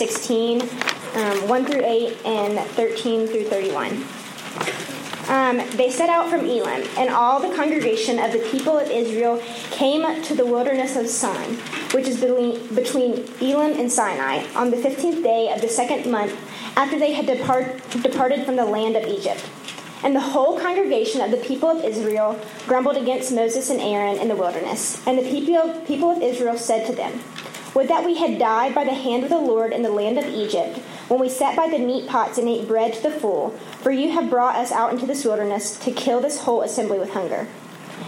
Exodus 0.00 0.22
16, 0.22 0.60
um, 1.14 1.48
1 1.48 1.64
through 1.64 1.84
8, 1.84 2.16
and 2.24 2.58
13 2.70 3.26
through 3.26 3.44
31. 3.44 4.04
Um, 5.28 5.56
they 5.76 5.90
set 5.90 6.08
out 6.08 6.30
from 6.30 6.46
Elim, 6.46 6.88
and 6.96 7.10
all 7.10 7.40
the 7.40 7.54
congregation 7.54 8.18
of 8.18 8.32
the 8.32 8.38
people 8.50 8.78
of 8.78 8.88
Israel 8.90 9.42
came 9.70 10.22
to 10.22 10.34
the 10.34 10.46
wilderness 10.46 10.96
of 10.96 11.08
Sin, 11.08 11.56
which 11.92 12.06
is 12.06 12.20
between 12.20 13.24
Elim 13.40 13.78
and 13.78 13.90
Sinai, 13.90 14.44
on 14.54 14.70
the 14.70 14.76
fifteenth 14.76 15.22
day 15.22 15.52
of 15.52 15.60
the 15.60 15.68
second 15.68 16.10
month 16.10 16.34
after 16.76 16.98
they 16.98 17.12
had 17.12 17.26
depart, 17.26 17.82
departed 18.02 18.46
from 18.46 18.56
the 18.56 18.64
land 18.64 18.96
of 18.96 19.04
Egypt. 19.04 19.44
And 20.04 20.14
the 20.14 20.20
whole 20.20 20.60
congregation 20.60 21.20
of 21.20 21.32
the 21.32 21.38
people 21.38 21.68
of 21.68 21.84
Israel 21.84 22.38
grumbled 22.66 22.96
against 22.96 23.32
Moses 23.32 23.68
and 23.68 23.80
Aaron 23.80 24.18
in 24.18 24.28
the 24.28 24.36
wilderness. 24.36 25.04
And 25.08 25.18
the 25.18 25.28
people, 25.28 25.82
people 25.86 26.12
of 26.12 26.22
Israel 26.22 26.56
said 26.56 26.86
to 26.86 26.94
them, 26.94 27.20
Would 27.74 27.88
that 27.88 28.04
we 28.04 28.16
had 28.16 28.38
died 28.38 28.74
by 28.74 28.84
the 28.84 28.94
hand 28.94 29.24
of 29.24 29.30
the 29.30 29.38
Lord 29.38 29.72
in 29.72 29.82
the 29.82 29.90
land 29.90 30.18
of 30.18 30.26
Egypt, 30.26 30.78
when 31.08 31.20
we 31.20 31.28
sat 31.28 31.56
by 31.56 31.68
the 31.68 31.78
meat 31.78 32.08
pots 32.08 32.38
and 32.38 32.48
ate 32.48 32.66
bread 32.66 32.94
to 32.94 33.02
the 33.02 33.10
full, 33.10 33.50
for 33.82 33.90
you 33.90 34.10
have 34.12 34.30
brought 34.30 34.56
us 34.56 34.72
out 34.72 34.92
into 34.92 35.06
this 35.06 35.24
wilderness 35.24 35.78
to 35.80 35.92
kill 35.92 36.20
this 36.20 36.40
whole 36.42 36.62
assembly 36.62 36.98
with 36.98 37.12
hunger. 37.12 37.46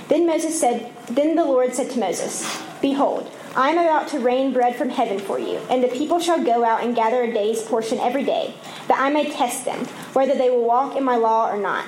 Then 0.09 0.27
Moses 0.27 0.59
said, 0.59 0.93
Then 1.09 1.37
the 1.37 1.45
Lord 1.45 1.75
said 1.75 1.91
to 1.91 2.01
Moses, 2.01 2.45
Behold, 2.81 3.31
I 3.55 3.71
am 3.71 3.79
about 3.79 4.09
to 4.09 4.21
rain 4.21 4.53
bread 4.53 4.77
from 4.77 4.91
heaven 4.91 5.19
for 5.19 5.39
you, 5.39 5.59
and 5.69 5.83
the 5.83 5.89
people 5.89 6.21
shall 6.21 6.43
go 6.43 6.65
out 6.65 6.83
and 6.83 6.95
gather 6.95 7.23
a 7.23 7.33
day's 7.33 7.63
portion 7.63 7.99
every 7.99 8.25
day, 8.25 8.55
that 8.89 8.99
I 8.99 9.11
may 9.11 9.31
test 9.31 9.65
them, 9.65 9.87
whether 10.15 10.35
they 10.35 10.51
will 10.51 10.65
walk 10.65 10.97
in 10.97 11.05
my 11.05 11.17
law 11.17 11.51
or 11.51 11.59
not. 11.59 11.85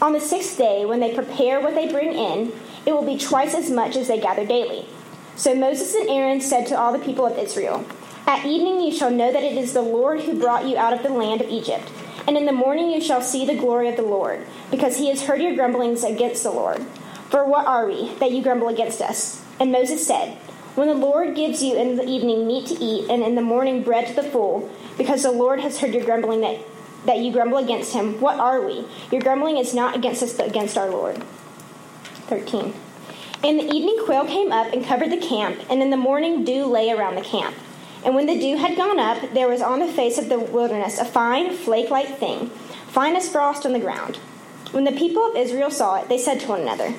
On 0.00 0.12
the 0.12 0.20
sixth 0.20 0.58
day, 0.58 0.84
when 0.84 1.00
they 1.00 1.14
prepare 1.14 1.60
what 1.60 1.74
they 1.74 1.90
bring 1.90 2.12
in, 2.12 2.52
it 2.84 2.92
will 2.92 3.04
be 3.04 3.18
twice 3.18 3.54
as 3.54 3.70
much 3.70 3.96
as 3.96 4.08
they 4.08 4.20
gather 4.20 4.44
daily. 4.44 4.86
So 5.36 5.54
Moses 5.54 5.94
and 5.94 6.08
Aaron 6.08 6.40
said 6.40 6.66
to 6.68 6.78
all 6.78 6.92
the 6.92 7.04
people 7.04 7.26
of 7.26 7.38
Israel, 7.38 7.84
At 8.26 8.46
evening 8.46 8.80
you 8.80 8.90
shall 8.90 9.10
know 9.10 9.30
that 9.30 9.42
it 9.42 9.56
is 9.56 9.74
the 9.74 9.82
Lord 9.82 10.22
who 10.22 10.40
brought 10.40 10.66
you 10.66 10.78
out 10.78 10.94
of 10.94 11.02
the 11.02 11.10
land 11.10 11.42
of 11.42 11.50
Egypt. 11.50 11.92
And 12.26 12.38
in 12.38 12.46
the 12.46 12.52
morning 12.52 12.90
you 12.90 13.02
shall 13.02 13.20
see 13.20 13.44
the 13.44 13.54
glory 13.54 13.88
of 13.90 13.96
the 13.96 14.02
Lord, 14.02 14.46
because 14.70 14.96
he 14.96 15.10
has 15.10 15.26
heard 15.26 15.42
your 15.42 15.54
grumblings 15.54 16.02
against 16.02 16.42
the 16.42 16.50
Lord. 16.50 16.82
For 17.28 17.44
what 17.44 17.66
are 17.66 17.86
we, 17.86 18.14
that 18.14 18.32
you 18.32 18.42
grumble 18.42 18.68
against 18.68 19.02
us? 19.02 19.44
And 19.60 19.70
Moses 19.70 20.06
said, 20.06 20.38
when 20.74 20.88
the 20.88 20.94
Lord 20.94 21.36
gives 21.36 21.62
you 21.62 21.76
in 21.76 21.96
the 21.96 22.06
evening 22.06 22.46
meat 22.46 22.66
to 22.68 22.74
eat, 22.74 23.10
and 23.10 23.22
in 23.22 23.34
the 23.34 23.42
morning 23.42 23.82
bread 23.82 24.06
to 24.08 24.14
the 24.14 24.22
full, 24.22 24.70
because 24.96 25.22
the 25.22 25.32
Lord 25.32 25.60
has 25.60 25.80
heard 25.80 25.92
your 25.92 26.04
grumbling 26.04 26.40
that, 26.40 26.60
that 27.04 27.18
you 27.18 27.30
grumble 27.30 27.58
against 27.58 27.92
him, 27.92 28.20
what 28.20 28.38
are 28.40 28.60
we? 28.60 28.86
Your 29.12 29.20
grumbling 29.20 29.58
is 29.58 29.74
not 29.74 29.96
against 29.96 30.22
us, 30.22 30.34
but 30.34 30.48
against 30.48 30.78
our 30.78 30.90
Lord. 30.90 31.22
13. 32.28 32.74
And 33.44 33.58
the 33.58 33.70
evening 33.72 33.98
quail 34.04 34.26
came 34.26 34.50
up 34.50 34.72
and 34.72 34.84
covered 34.84 35.10
the 35.10 35.16
camp, 35.16 35.60
and 35.70 35.82
in 35.82 35.90
the 35.90 35.96
morning 35.96 36.44
dew 36.44 36.64
lay 36.66 36.90
around 36.90 37.16
the 37.16 37.22
camp. 37.22 37.54
And 38.04 38.14
when 38.14 38.26
the 38.26 38.38
dew 38.38 38.56
had 38.56 38.76
gone 38.76 38.98
up, 38.98 39.32
there 39.34 39.48
was 39.48 39.60
on 39.60 39.80
the 39.80 39.92
face 39.92 40.16
of 40.18 40.28
the 40.28 40.38
wilderness 40.38 40.98
a 40.98 41.04
fine, 41.04 41.52
flake 41.52 41.90
like 41.90 42.18
thing, 42.18 42.48
fine 42.88 43.16
as 43.16 43.28
frost 43.28 43.66
on 43.66 43.72
the 43.72 43.80
ground. 43.80 44.16
When 44.72 44.84
the 44.84 44.92
people 44.92 45.24
of 45.26 45.36
Israel 45.36 45.70
saw 45.70 45.96
it, 45.96 46.08
they 46.08 46.18
said 46.18 46.40
to 46.40 46.48
one 46.48 46.60
another, 46.60 46.90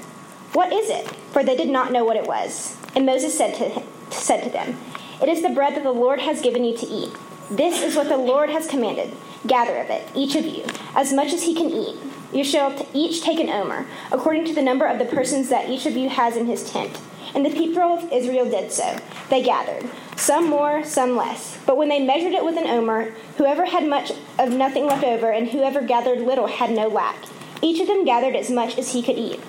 What 0.53 0.71
is 0.71 0.89
it? 0.89 1.07
For 1.31 1.43
they 1.43 1.55
did 1.55 1.69
not 1.69 1.91
know 1.91 2.05
what 2.05 2.17
it 2.17 2.27
was. 2.27 2.75
And 2.95 3.05
Moses 3.05 3.37
said 3.37 3.55
to, 3.55 3.83
said 4.13 4.43
to 4.43 4.49
them, 4.49 4.77
It 5.21 5.29
is 5.29 5.41
the 5.41 5.49
bread 5.49 5.75
that 5.75 5.83
the 5.83 5.91
Lord 5.91 6.19
has 6.19 6.41
given 6.41 6.63
you 6.63 6.75
to 6.77 6.85
eat. 6.85 7.11
This 7.49 7.81
is 7.81 7.95
what 7.95 8.09
the 8.09 8.17
Lord 8.17 8.49
has 8.49 8.67
commanded. 8.67 9.11
Gather 9.45 9.77
of 9.77 9.89
it, 9.89 10.07
each 10.15 10.35
of 10.35 10.45
you, 10.45 10.65
as 10.95 11.13
much 11.13 11.31
as 11.33 11.43
he 11.43 11.55
can 11.55 11.69
eat. 11.69 11.95
You 12.37 12.43
shall 12.43 12.87
each 12.93 13.23
take 13.23 13.39
an 13.39 13.49
omer, 13.49 13.87
according 14.11 14.45
to 14.45 14.53
the 14.53 14.61
number 14.61 14.85
of 14.85 14.99
the 14.99 15.05
persons 15.05 15.49
that 15.49 15.71
each 15.71 15.87
of 15.87 15.97
you 15.97 16.07
has 16.07 16.37
in 16.37 16.45
his 16.45 16.69
tent. 16.69 16.95
And 17.33 17.43
the 17.43 17.49
people 17.49 17.81
of 17.81 18.11
Israel 18.13 18.47
did 18.47 18.71
so. 18.71 18.99
They 19.31 19.41
gathered, 19.41 19.89
some 20.15 20.47
more, 20.47 20.83
some 20.83 21.15
less. 21.15 21.57
But 21.65 21.77
when 21.77 21.89
they 21.89 22.05
measured 22.05 22.33
it 22.33 22.45
with 22.45 22.55
an 22.55 22.67
omer, 22.67 23.05
whoever 23.37 23.65
had 23.65 23.89
much 23.89 24.11
of 24.37 24.51
nothing 24.51 24.85
left 24.85 25.03
over, 25.03 25.31
and 25.31 25.49
whoever 25.49 25.81
gathered 25.81 26.19
little 26.19 26.45
had 26.45 26.69
no 26.69 26.87
lack. 26.87 27.25
Each 27.63 27.81
of 27.81 27.87
them 27.87 28.05
gathered 28.05 28.35
as 28.35 28.51
much 28.51 28.77
as 28.77 28.93
he 28.93 29.01
could 29.01 29.17
eat. 29.17 29.39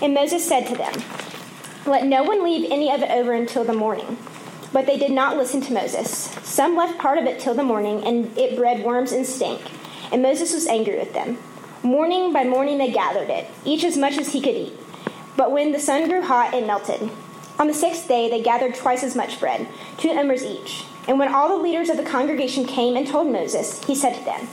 And 0.00 0.14
Moses 0.14 0.48
said 0.48 0.66
to 0.68 0.74
them, 0.74 0.94
let 1.84 2.06
no 2.06 2.22
one 2.22 2.42
leave 2.42 2.72
any 2.72 2.90
of 2.90 3.02
it 3.02 3.10
over 3.10 3.34
until 3.34 3.64
the 3.64 3.74
morning. 3.74 4.16
But 4.72 4.86
they 4.86 4.96
did 4.96 5.12
not 5.12 5.36
listen 5.36 5.60
to 5.60 5.74
Moses. 5.74 6.08
Some 6.44 6.76
left 6.76 6.98
part 6.98 7.18
of 7.18 7.26
it 7.26 7.40
till 7.40 7.54
the 7.54 7.62
morning, 7.62 8.04
and 8.04 8.36
it 8.38 8.56
bred 8.56 8.86
worms 8.86 9.12
and 9.12 9.26
stank. 9.26 9.60
And 10.10 10.22
Moses 10.22 10.54
was 10.54 10.66
angry 10.66 10.96
with 10.96 11.12
them. 11.12 11.36
Morning 11.84 12.32
by 12.32 12.42
morning 12.42 12.78
they 12.78 12.90
gathered 12.90 13.30
it, 13.30 13.46
each 13.64 13.84
as 13.84 13.96
much 13.96 14.18
as 14.18 14.32
he 14.32 14.40
could 14.40 14.56
eat. 14.56 14.72
But 15.36 15.52
when 15.52 15.70
the 15.70 15.78
sun 15.78 16.08
grew 16.08 16.22
hot, 16.22 16.52
it 16.52 16.66
melted. 16.66 17.08
On 17.56 17.68
the 17.68 17.74
sixth 17.74 18.08
day 18.08 18.28
they 18.28 18.42
gathered 18.42 18.74
twice 18.74 19.04
as 19.04 19.14
much 19.14 19.38
bread, 19.38 19.68
two 19.96 20.10
omers 20.10 20.42
each. 20.42 20.84
And 21.06 21.20
when 21.20 21.32
all 21.32 21.48
the 21.48 21.62
leaders 21.62 21.88
of 21.88 21.96
the 21.96 22.02
congregation 22.02 22.64
came 22.64 22.96
and 22.96 23.06
told 23.06 23.30
Moses, 23.30 23.84
he 23.84 23.94
said 23.94 24.16
to 24.16 24.24
them, 24.24 24.48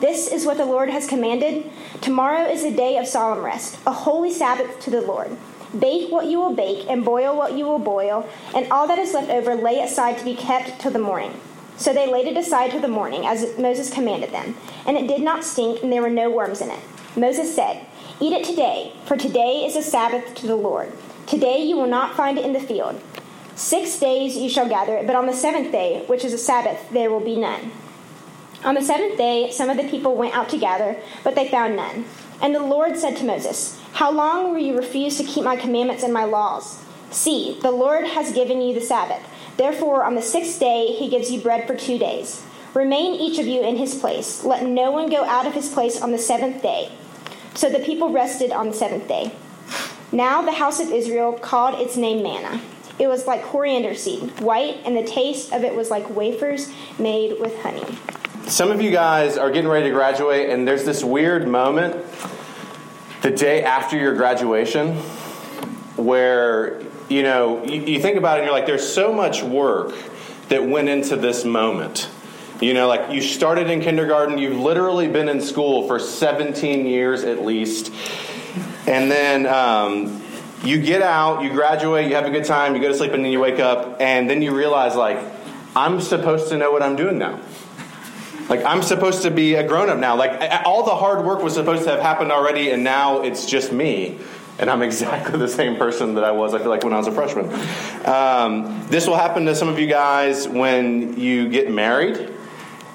This 0.00 0.32
is 0.32 0.46
what 0.46 0.56
the 0.56 0.64
Lord 0.64 0.88
has 0.88 1.06
commanded. 1.06 1.70
Tomorrow 2.00 2.46
is 2.46 2.64
a 2.64 2.74
day 2.74 2.96
of 2.96 3.06
solemn 3.06 3.44
rest, 3.44 3.78
a 3.86 3.92
holy 3.92 4.32
Sabbath 4.32 4.80
to 4.80 4.90
the 4.90 5.02
Lord. 5.02 5.36
Bake 5.78 6.10
what 6.10 6.26
you 6.26 6.38
will 6.40 6.54
bake, 6.54 6.88
and 6.88 7.04
boil 7.04 7.36
what 7.36 7.52
you 7.52 7.66
will 7.66 7.78
boil, 7.78 8.26
and 8.54 8.72
all 8.72 8.88
that 8.88 8.98
is 8.98 9.12
left 9.12 9.28
over 9.28 9.54
lay 9.54 9.80
aside 9.80 10.16
to 10.16 10.24
be 10.24 10.34
kept 10.34 10.80
till 10.80 10.90
the 10.90 10.98
morning. 10.98 11.38
So 11.80 11.94
they 11.94 12.12
laid 12.12 12.26
it 12.26 12.36
aside 12.36 12.72
till 12.72 12.82
the 12.82 12.88
morning, 12.88 13.26
as 13.26 13.58
Moses 13.58 13.88
commanded 13.88 14.32
them. 14.32 14.54
And 14.86 14.98
it 14.98 15.08
did 15.08 15.22
not 15.22 15.44
stink, 15.44 15.82
and 15.82 15.90
there 15.90 16.02
were 16.02 16.10
no 16.10 16.30
worms 16.30 16.60
in 16.60 16.70
it. 16.70 16.78
Moses 17.16 17.54
said, 17.54 17.86
Eat 18.20 18.34
it 18.34 18.44
today, 18.44 18.92
for 19.06 19.16
today 19.16 19.64
is 19.64 19.76
a 19.76 19.82
Sabbath 19.82 20.34
to 20.34 20.46
the 20.46 20.56
Lord. 20.56 20.92
Today 21.26 21.62
you 21.62 21.76
will 21.76 21.86
not 21.86 22.14
find 22.14 22.36
it 22.36 22.44
in 22.44 22.52
the 22.52 22.60
field. 22.60 23.00
Six 23.54 23.98
days 23.98 24.36
you 24.36 24.50
shall 24.50 24.68
gather 24.68 24.94
it, 24.94 25.06
but 25.06 25.16
on 25.16 25.26
the 25.26 25.32
seventh 25.32 25.72
day, 25.72 26.04
which 26.06 26.22
is 26.22 26.34
a 26.34 26.38
Sabbath, 26.38 26.90
there 26.90 27.10
will 27.10 27.18
be 27.18 27.36
none. 27.36 27.72
On 28.62 28.74
the 28.74 28.82
seventh 28.82 29.16
day, 29.16 29.50
some 29.50 29.70
of 29.70 29.78
the 29.78 29.88
people 29.88 30.16
went 30.16 30.36
out 30.36 30.50
to 30.50 30.58
gather, 30.58 30.98
but 31.24 31.34
they 31.34 31.48
found 31.48 31.76
none. 31.76 32.04
And 32.42 32.54
the 32.54 32.62
Lord 32.62 32.98
said 32.98 33.16
to 33.16 33.24
Moses, 33.24 33.80
How 33.94 34.10
long 34.10 34.52
will 34.52 34.58
you 34.58 34.76
refuse 34.76 35.16
to 35.16 35.24
keep 35.24 35.44
my 35.44 35.56
commandments 35.56 36.02
and 36.02 36.12
my 36.12 36.24
laws? 36.24 36.84
See, 37.10 37.58
the 37.62 37.70
Lord 37.70 38.04
has 38.04 38.32
given 38.32 38.60
you 38.60 38.74
the 38.74 38.82
Sabbath. 38.82 39.22
Therefore, 39.60 40.04
on 40.04 40.14
the 40.14 40.22
sixth 40.22 40.58
day, 40.58 40.86
he 40.86 41.10
gives 41.10 41.30
you 41.30 41.38
bread 41.38 41.66
for 41.66 41.76
two 41.76 41.98
days. 41.98 42.42
Remain 42.72 43.12
each 43.12 43.38
of 43.38 43.46
you 43.46 43.60
in 43.62 43.76
his 43.76 43.94
place. 43.94 44.42
Let 44.42 44.64
no 44.64 44.90
one 44.90 45.10
go 45.10 45.22
out 45.22 45.46
of 45.46 45.52
his 45.52 45.68
place 45.68 46.00
on 46.00 46.12
the 46.12 46.18
seventh 46.18 46.62
day. 46.62 46.90
So 47.52 47.68
the 47.68 47.80
people 47.80 48.10
rested 48.10 48.52
on 48.52 48.68
the 48.68 48.72
seventh 48.72 49.06
day. 49.06 49.32
Now 50.12 50.40
the 50.40 50.52
house 50.52 50.80
of 50.80 50.90
Israel 50.90 51.34
called 51.34 51.78
its 51.78 51.98
name 51.98 52.22
manna. 52.22 52.62
It 52.98 53.08
was 53.08 53.26
like 53.26 53.42
coriander 53.42 53.94
seed, 53.94 54.40
white, 54.40 54.78
and 54.86 54.96
the 54.96 55.04
taste 55.04 55.52
of 55.52 55.62
it 55.62 55.74
was 55.74 55.90
like 55.90 56.08
wafers 56.08 56.72
made 56.98 57.38
with 57.38 57.58
honey. 57.58 57.84
Some 58.46 58.70
of 58.70 58.80
you 58.80 58.90
guys 58.90 59.36
are 59.36 59.50
getting 59.50 59.68
ready 59.68 59.90
to 59.90 59.94
graduate, 59.94 60.48
and 60.48 60.66
there's 60.66 60.86
this 60.86 61.04
weird 61.04 61.46
moment 61.46 62.02
the 63.20 63.30
day 63.30 63.62
after 63.62 63.98
your 63.98 64.14
graduation 64.14 65.02
where, 66.00 66.80
you 67.08 67.22
know, 67.22 67.64
you, 67.64 67.82
you 67.82 68.00
think 68.00 68.16
about 68.16 68.38
it 68.38 68.42
and 68.42 68.46
you're 68.46 68.56
like, 68.56 68.66
there's 68.66 68.92
so 68.92 69.12
much 69.12 69.42
work 69.42 69.94
that 70.48 70.64
went 70.64 70.88
into 70.88 71.16
this 71.16 71.44
moment. 71.44 72.08
You 72.60 72.74
know, 72.74 72.88
like 72.88 73.10
you 73.10 73.22
started 73.22 73.70
in 73.70 73.80
kindergarten, 73.80 74.36
you've 74.36 74.58
literally 74.58 75.08
been 75.08 75.28
in 75.28 75.40
school 75.40 75.86
for 75.86 75.98
17 75.98 76.86
years 76.86 77.24
at 77.24 77.42
least. 77.42 77.92
And 78.86 79.10
then 79.10 79.46
um, 79.46 80.22
you 80.62 80.80
get 80.82 81.00
out, 81.00 81.42
you 81.42 81.50
graduate, 81.50 82.08
you 82.08 82.16
have 82.16 82.26
a 82.26 82.30
good 82.30 82.44
time, 82.44 82.74
you 82.74 82.82
go 82.82 82.88
to 82.88 82.94
sleep, 82.94 83.12
and 83.12 83.24
then 83.24 83.32
you 83.32 83.40
wake 83.40 83.60
up, 83.60 84.00
and 84.00 84.28
then 84.28 84.42
you 84.42 84.54
realize, 84.54 84.94
like, 84.94 85.18
I'm 85.74 86.00
supposed 86.00 86.48
to 86.48 86.58
know 86.58 86.70
what 86.70 86.82
I'm 86.82 86.96
doing 86.96 87.18
now. 87.18 87.40
Like, 88.48 88.64
I'm 88.64 88.82
supposed 88.82 89.22
to 89.22 89.30
be 89.30 89.54
a 89.54 89.66
grown 89.66 89.88
up 89.88 89.98
now. 89.98 90.16
Like, 90.16 90.40
all 90.66 90.82
the 90.82 90.94
hard 90.96 91.24
work 91.24 91.42
was 91.42 91.54
supposed 91.54 91.84
to 91.84 91.90
have 91.90 92.00
happened 92.00 92.32
already, 92.32 92.70
and 92.70 92.82
now 92.82 93.22
it's 93.22 93.46
just 93.46 93.72
me. 93.72 94.18
And 94.60 94.68
I'm 94.68 94.82
exactly 94.82 95.38
the 95.38 95.48
same 95.48 95.76
person 95.76 96.16
that 96.16 96.24
I 96.24 96.32
was, 96.32 96.52
I 96.52 96.58
feel 96.58 96.68
like, 96.68 96.84
when 96.84 96.92
I 96.92 96.98
was 96.98 97.06
a 97.06 97.12
freshman. 97.12 97.46
Um, 98.06 98.86
this 98.88 99.06
will 99.06 99.16
happen 99.16 99.46
to 99.46 99.54
some 99.54 99.68
of 99.68 99.78
you 99.78 99.86
guys 99.86 100.46
when 100.46 101.18
you 101.18 101.48
get 101.48 101.70
married 101.70 102.30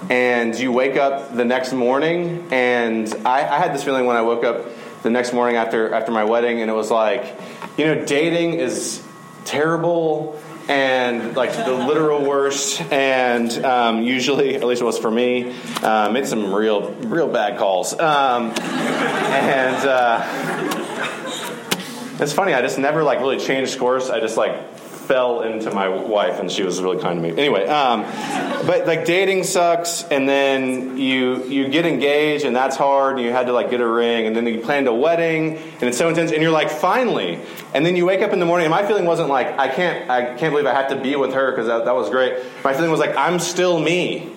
and 0.07 0.53
you 0.57 0.71
wake 0.71 0.95
up 0.95 1.35
the 1.35 1.43
next 1.43 1.73
morning. 1.73 2.47
And 2.51 3.11
I, 3.25 3.39
I 3.47 3.57
had 3.57 3.73
this 3.73 3.83
feeling 3.83 4.05
when 4.05 4.15
I 4.15 4.21
woke 4.21 4.43
up 4.43 4.67
the 5.01 5.09
next 5.09 5.33
morning 5.33 5.55
after, 5.55 5.91
after 5.91 6.11
my 6.11 6.23
wedding, 6.23 6.61
and 6.61 6.69
it 6.69 6.73
was 6.75 6.91
like, 6.91 7.35
you 7.77 7.85
know, 7.85 8.05
dating 8.05 8.53
is 8.53 9.03
terrible 9.45 10.39
and 10.67 11.35
like 11.35 11.53
the 11.53 11.73
literal 11.73 12.23
worst. 12.23 12.81
And 12.91 13.51
um, 13.65 14.03
usually, 14.03 14.55
at 14.55 14.63
least 14.63 14.81
it 14.81 14.85
was 14.85 14.99
for 14.99 15.11
me, 15.11 15.55
uh, 15.81 16.11
made 16.11 16.27
some 16.27 16.53
real, 16.53 16.91
real 16.91 17.27
bad 17.27 17.57
calls. 17.57 17.93
Um, 17.93 18.51
and 18.59 19.87
uh, 19.87 20.74
it's 22.19 22.33
funny. 22.33 22.53
I 22.53 22.61
just 22.61 22.79
never 22.79 23.03
like 23.03 23.19
really 23.19 23.39
changed 23.39 23.77
course. 23.77 24.09
I 24.09 24.19
just 24.19 24.37
like 24.37 24.75
fell 25.05 25.41
into 25.41 25.71
my 25.71 25.87
wife, 25.87 26.39
and 26.39 26.51
she 26.51 26.63
was 26.63 26.81
really 26.81 27.01
kind 27.01 27.21
to 27.21 27.29
me. 27.29 27.37
Anyway, 27.37 27.67
um, 27.67 28.01
but 28.65 28.87
like 28.87 29.05
dating 29.05 29.43
sucks, 29.43 30.03
and 30.03 30.27
then 30.27 30.97
you 30.97 31.43
you 31.45 31.67
get 31.67 31.85
engaged, 31.85 32.45
and 32.45 32.55
that's 32.55 32.75
hard, 32.75 33.17
and 33.17 33.25
you 33.25 33.31
had 33.31 33.47
to 33.47 33.53
like 33.53 33.69
get 33.69 33.81
a 33.81 33.87
ring, 33.87 34.25
and 34.25 34.35
then 34.35 34.45
you 34.47 34.59
planned 34.61 34.87
a 34.87 34.93
wedding, 34.93 35.57
and 35.57 35.83
it's 35.83 35.97
so 35.97 36.09
intense, 36.09 36.31
and 36.31 36.41
you're 36.41 36.51
like, 36.51 36.69
finally, 36.69 37.39
and 37.73 37.85
then 37.85 37.95
you 37.95 38.05
wake 38.05 38.21
up 38.21 38.33
in 38.33 38.39
the 38.39 38.45
morning, 38.45 38.65
and 38.65 38.71
my 38.71 38.85
feeling 38.85 39.05
wasn't 39.05 39.29
like 39.29 39.47
I 39.59 39.67
can't 39.67 40.09
I 40.09 40.35
can't 40.35 40.51
believe 40.53 40.65
I 40.65 40.73
have 40.73 40.89
to 40.89 40.95
be 40.95 41.15
with 41.15 41.33
her 41.33 41.51
because 41.51 41.67
that, 41.67 41.85
that 41.85 41.95
was 41.95 42.09
great. 42.09 42.43
My 42.63 42.73
feeling 42.73 42.91
was 42.91 42.99
like 42.99 43.15
I'm 43.15 43.39
still 43.39 43.79
me. 43.79 44.31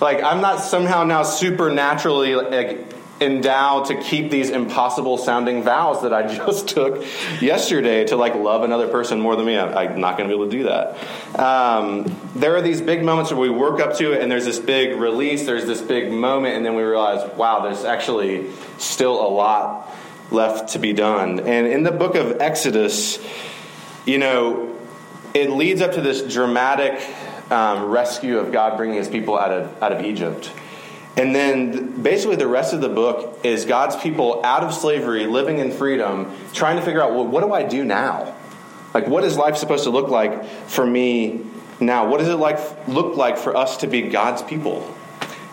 Like 0.00 0.22
I'm 0.22 0.40
not 0.40 0.60
somehow 0.60 1.04
now 1.04 1.22
supernaturally 1.22 2.34
like 2.34 2.99
endowed 3.20 3.86
to 3.86 4.00
keep 4.00 4.30
these 4.30 4.48
impossible 4.48 5.18
sounding 5.18 5.62
vows 5.62 6.02
that 6.02 6.12
I 6.12 6.22
just 6.34 6.68
took 6.68 7.04
yesterday 7.40 8.04
to 8.06 8.16
like 8.16 8.34
love 8.34 8.62
another 8.62 8.88
person 8.88 9.20
more 9.20 9.36
than 9.36 9.46
me. 9.46 9.58
I'm 9.58 10.00
not 10.00 10.16
going 10.16 10.28
to 10.28 10.34
be 10.34 10.40
able 10.40 10.50
to 10.50 10.58
do 10.58 10.64
that. 10.64 11.38
Um, 11.38 12.16
there 12.34 12.56
are 12.56 12.62
these 12.62 12.80
big 12.80 13.04
moments 13.04 13.30
where 13.30 13.40
we 13.40 13.50
work 13.50 13.80
up 13.80 13.96
to 13.98 14.12
it 14.12 14.22
and 14.22 14.30
there's 14.30 14.46
this 14.46 14.58
big 14.58 14.98
release, 14.98 15.44
there's 15.44 15.66
this 15.66 15.82
big 15.82 16.10
moment, 16.10 16.56
and 16.56 16.64
then 16.64 16.74
we 16.74 16.82
realize, 16.82 17.28
wow, 17.36 17.60
there's 17.60 17.84
actually 17.84 18.50
still 18.78 19.20
a 19.20 19.28
lot 19.28 19.94
left 20.30 20.70
to 20.70 20.78
be 20.78 20.92
done. 20.92 21.40
And 21.40 21.66
in 21.66 21.82
the 21.82 21.92
book 21.92 22.14
of 22.14 22.40
Exodus, 22.40 23.18
you 24.06 24.18
know, 24.18 24.76
it 25.34 25.50
leads 25.50 25.80
up 25.80 25.92
to 25.92 26.00
this 26.00 26.22
dramatic 26.32 27.00
um, 27.50 27.84
rescue 27.84 28.38
of 28.38 28.52
God 28.52 28.76
bringing 28.76 28.96
his 28.96 29.08
people 29.08 29.38
out 29.38 29.52
of, 29.52 29.82
out 29.82 29.92
of 29.92 30.04
Egypt. 30.04 30.52
And 31.16 31.34
then 31.34 32.02
basically 32.02 32.36
the 32.36 32.46
rest 32.46 32.72
of 32.72 32.80
the 32.80 32.88
book 32.88 33.40
is 33.44 33.64
God's 33.64 33.96
people 33.96 34.40
out 34.44 34.62
of 34.62 34.72
slavery, 34.72 35.26
living 35.26 35.58
in 35.58 35.72
freedom, 35.72 36.34
trying 36.52 36.76
to 36.76 36.82
figure 36.82 37.02
out, 37.02 37.10
well, 37.10 37.26
what 37.26 37.42
do 37.42 37.52
I 37.52 37.62
do 37.62 37.84
now? 37.84 38.34
Like, 38.94 39.06
what 39.06 39.24
is 39.24 39.36
life 39.36 39.56
supposed 39.56 39.84
to 39.84 39.90
look 39.90 40.08
like 40.08 40.44
for 40.44 40.86
me 40.86 41.44
now? 41.78 42.08
What 42.08 42.18
does 42.18 42.28
it 42.28 42.36
like 42.36 42.58
look 42.88 43.16
like 43.16 43.38
for 43.38 43.56
us 43.56 43.78
to 43.78 43.86
be 43.86 44.02
God's 44.02 44.42
people? 44.42 44.94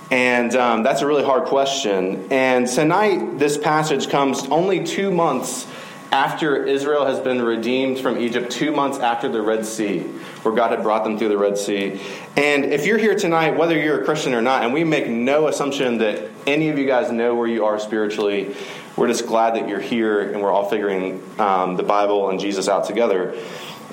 And 0.10 0.56
um, 0.56 0.84
that's 0.84 1.02
a 1.02 1.08
really 1.08 1.24
hard 1.24 1.46
question. 1.46 2.28
And 2.32 2.66
tonight, 2.68 3.38
this 3.38 3.58
passage 3.58 4.10
comes 4.10 4.46
only 4.48 4.84
two 4.86 5.12
months 5.12 5.68
after 6.12 6.64
Israel 6.64 7.06
has 7.06 7.20
been 7.20 7.42
redeemed 7.42 8.00
from 8.00 8.18
Egypt, 8.18 8.52
two 8.52 8.72
months 8.72 9.00
after 9.00 9.30
the 9.30 9.42
Red 9.42 9.66
Sea, 9.66 10.00
where 10.44 10.56
God 10.56 10.72
had 10.72 10.84
brought 10.84 11.04
them 11.04 11.18
through 11.18 11.30
the 11.30 11.38
Red 11.38 11.58
Sea. 11.58 12.00
And 12.36 12.66
if 12.66 12.86
you're 12.86 12.98
here 12.98 13.16
tonight, 13.16 13.58
whether 13.58 13.78
you're 13.78 14.02
a 14.02 14.06
Christian 14.06 14.34
or 14.34 14.42
not, 14.42 14.64
and 14.64 14.74
we 14.74 14.84
make 14.84 15.08
no 15.08 15.48
assumption 15.48 15.98
that 16.00 16.30
any 16.46 16.70
of 16.70 16.78
you 16.78 16.86
guys 16.86 17.12
know 17.12 17.36
where 17.36 17.48
you 17.48 17.66
are 17.66 17.80
spiritually, 17.80 18.56
we're 18.96 19.08
just 19.08 19.28
glad 19.28 19.56
that 19.56 19.68
you're 19.68 19.80
here 19.80 20.32
and 20.32 20.42
we're 20.42 20.52
all 20.52 20.70
figuring 20.70 21.22
um, 21.40 21.76
the 21.76 21.84
Bible 21.84 22.30
and 22.30 22.40
Jesus 22.40 22.68
out 22.68 22.86
together. 22.86 23.38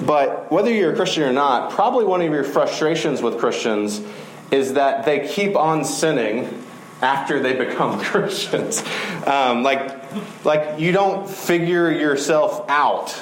But 0.05 0.51
whether 0.51 0.73
you're 0.73 0.93
a 0.93 0.97
Christian 0.97 1.25
or 1.25 1.33
not, 1.33 1.71
probably 1.71 2.05
one 2.05 2.21
of 2.21 2.33
your 2.33 2.45
frustrations 2.45 3.23
with 3.23 3.39
Christians 3.39 4.01
is 4.51 4.75
that 4.75 5.05
they 5.05 5.29
keep 5.29 5.57
on 5.57 5.85
sinning 5.85 6.65
after 7.03 7.41
they 7.41 7.53
become 7.55 8.01
Christians. 8.05 8.83
Um, 9.27 9.63
like, 9.63 10.04
like 10.45 10.79
you 10.81 10.93
don't 10.93 11.29
figure 11.29 11.91
yourself 11.91 12.69
out. 12.69 13.21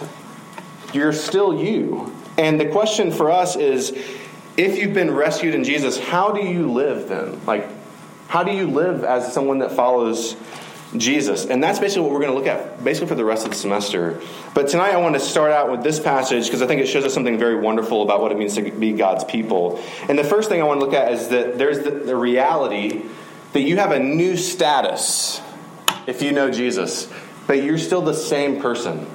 You're 0.92 1.12
still 1.12 1.62
you. 1.62 2.14
And 2.38 2.60
the 2.60 2.68
question 2.68 3.12
for 3.12 3.30
us 3.30 3.56
is 3.56 3.90
if 4.56 4.78
you've 4.78 4.94
been 4.94 5.10
rescued 5.10 5.54
in 5.54 5.64
Jesus, 5.64 5.98
how 5.98 6.32
do 6.32 6.42
you 6.42 6.70
live 6.72 7.08
then? 7.08 7.44
Like, 7.46 7.68
how 8.28 8.42
do 8.42 8.52
you 8.52 8.66
live 8.66 9.04
as 9.04 9.32
someone 9.32 9.58
that 9.58 9.72
follows 9.72 10.36
Jesus? 10.96 11.44
And 11.44 11.62
that's 11.62 11.78
basically 11.78 12.02
what 12.02 12.12
we're 12.12 12.20
going 12.20 12.32
to 12.32 12.38
look 12.38 12.46
at, 12.46 12.82
basically 12.82 13.08
for 13.08 13.14
the 13.14 13.24
rest 13.24 13.44
of 13.44 13.50
the 13.50 13.56
semester. 13.56 14.20
But 14.54 14.68
tonight 14.68 14.94
I 14.94 14.96
want 14.98 15.14
to 15.14 15.20
start 15.20 15.52
out 15.52 15.70
with 15.70 15.82
this 15.82 16.00
passage 16.00 16.46
because 16.46 16.62
I 16.62 16.66
think 16.66 16.80
it 16.80 16.86
shows 16.86 17.04
us 17.04 17.12
something 17.12 17.38
very 17.38 17.56
wonderful 17.56 18.02
about 18.02 18.22
what 18.22 18.32
it 18.32 18.38
means 18.38 18.54
to 18.54 18.70
be 18.70 18.92
God's 18.92 19.24
people. 19.24 19.82
And 20.08 20.18
the 20.18 20.24
first 20.24 20.48
thing 20.48 20.62
I 20.62 20.64
want 20.64 20.80
to 20.80 20.86
look 20.86 20.94
at 20.94 21.12
is 21.12 21.28
that 21.28 21.58
there's 21.58 21.80
the, 21.80 21.90
the 21.90 22.16
reality 22.16 23.02
that 23.52 23.60
you 23.60 23.76
have 23.76 23.92
a 23.92 23.98
new 23.98 24.38
status 24.38 25.41
if 26.06 26.22
you 26.22 26.32
know 26.32 26.50
Jesus, 26.50 27.12
but 27.46 27.62
you're 27.62 27.78
still 27.78 28.02
the 28.02 28.14
same 28.14 28.60
person. 28.60 29.06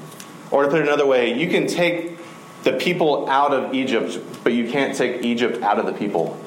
Or 0.51 0.63
to 0.63 0.69
put 0.69 0.80
it 0.80 0.88
another 0.88 1.06
way, 1.06 1.34
you 1.34 1.50
can 1.50 1.68
take 1.68 2.18
the 2.63 2.74
people 2.74 3.30
out 3.30 3.54
of 3.54 3.74
Egypt, 3.74 4.19
but 4.44 4.54
you 4.54 4.69
can't 4.69 4.95
take 4.95 5.24
Egypt 5.24 5.62
out 5.62 5.80
of 5.80 5.86
the 5.86 5.94
people. 5.94 6.39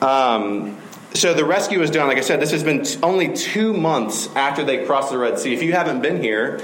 Um, 0.00 0.78
so 1.14 1.34
the 1.34 1.44
rescue 1.44 1.82
is 1.82 1.90
done. 1.90 2.06
Like 2.06 2.18
I 2.18 2.22
said, 2.22 2.40
this 2.40 2.52
has 2.52 2.62
been 2.62 2.84
t- 2.84 2.98
only 3.02 3.34
two 3.34 3.72
months 3.72 4.28
after 4.36 4.64
they 4.64 4.84
crossed 4.84 5.10
the 5.10 5.18
Red 5.18 5.38
Sea. 5.38 5.52
If 5.52 5.62
you 5.62 5.72
haven't 5.72 6.02
been 6.02 6.22
here, 6.22 6.60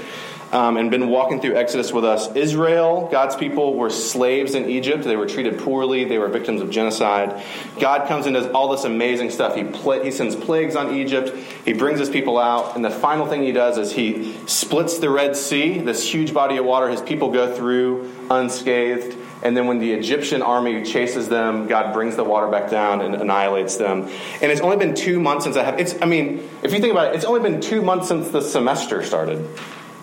um, 0.51 0.77
and 0.77 0.89
been 0.89 1.09
walking 1.09 1.41
through 1.41 1.55
Exodus 1.55 1.91
with 1.91 2.05
us. 2.05 2.33
Israel, 2.35 3.09
God's 3.11 3.35
people, 3.35 3.73
were 3.75 3.89
slaves 3.89 4.55
in 4.55 4.69
Egypt. 4.69 5.03
They 5.03 5.15
were 5.15 5.27
treated 5.27 5.59
poorly. 5.59 6.05
They 6.05 6.17
were 6.17 6.27
victims 6.27 6.61
of 6.61 6.69
genocide. 6.69 7.43
God 7.79 8.07
comes 8.07 8.25
and 8.25 8.35
does 8.35 8.47
all 8.47 8.69
this 8.69 8.83
amazing 8.83 9.31
stuff. 9.31 9.55
He, 9.55 9.63
pl- 9.63 10.03
he 10.03 10.11
sends 10.11 10.35
plagues 10.35 10.75
on 10.75 10.95
Egypt. 10.95 11.35
He 11.65 11.73
brings 11.73 11.99
his 11.99 12.09
people 12.09 12.37
out. 12.37 12.75
And 12.75 12.85
the 12.85 12.89
final 12.89 13.25
thing 13.27 13.43
he 13.43 13.51
does 13.51 13.77
is 13.77 13.91
he 13.91 14.33
splits 14.47 14.99
the 14.99 15.09
Red 15.09 15.35
Sea, 15.35 15.79
this 15.79 16.09
huge 16.09 16.33
body 16.33 16.57
of 16.57 16.65
water. 16.65 16.89
His 16.89 17.01
people 17.01 17.31
go 17.31 17.53
through 17.53 18.13
unscathed. 18.29 19.17
And 19.43 19.55
then 19.55 19.67
when 19.67 19.79
the 19.79 19.93
Egyptian 19.93 20.41
army 20.41 20.83
chases 20.83 21.29
them, 21.29 21.67
God 21.67 21.93
brings 21.93 22.15
the 22.15 22.23
water 22.23 22.47
back 22.47 22.71
down 22.71 23.01
and 23.01 23.15
annihilates 23.15 23.75
them. 23.75 24.09
And 24.41 24.51
it's 24.51 24.61
only 24.61 24.77
been 24.77 24.95
two 24.95 25.19
months 25.19 25.43
since 25.43 25.55
I 25.55 25.63
have. 25.63 25.79
It's. 25.79 25.95
I 26.01 26.05
mean, 26.05 26.49
if 26.63 26.73
you 26.73 26.79
think 26.79 26.91
about 26.91 27.13
it, 27.13 27.15
it's 27.15 27.25
only 27.25 27.41
been 27.41 27.61
two 27.61 27.81
months 27.81 28.07
since 28.07 28.29
the 28.29 28.41
semester 28.41 29.03
started. 29.03 29.47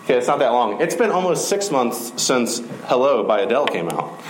Okay, 0.05 0.19
it's 0.19 0.27
not 0.27 0.37
that 0.37 0.51
long. 0.51 0.79
It's 0.81 0.93
been 0.93 1.09
almost 1.09 1.49
six 1.49 1.71
months 1.71 2.21
since 2.21 2.59
Hello 2.83 3.23
by 3.23 3.39
Adele 3.39 3.65
came 3.65 3.89
out. 3.89 4.21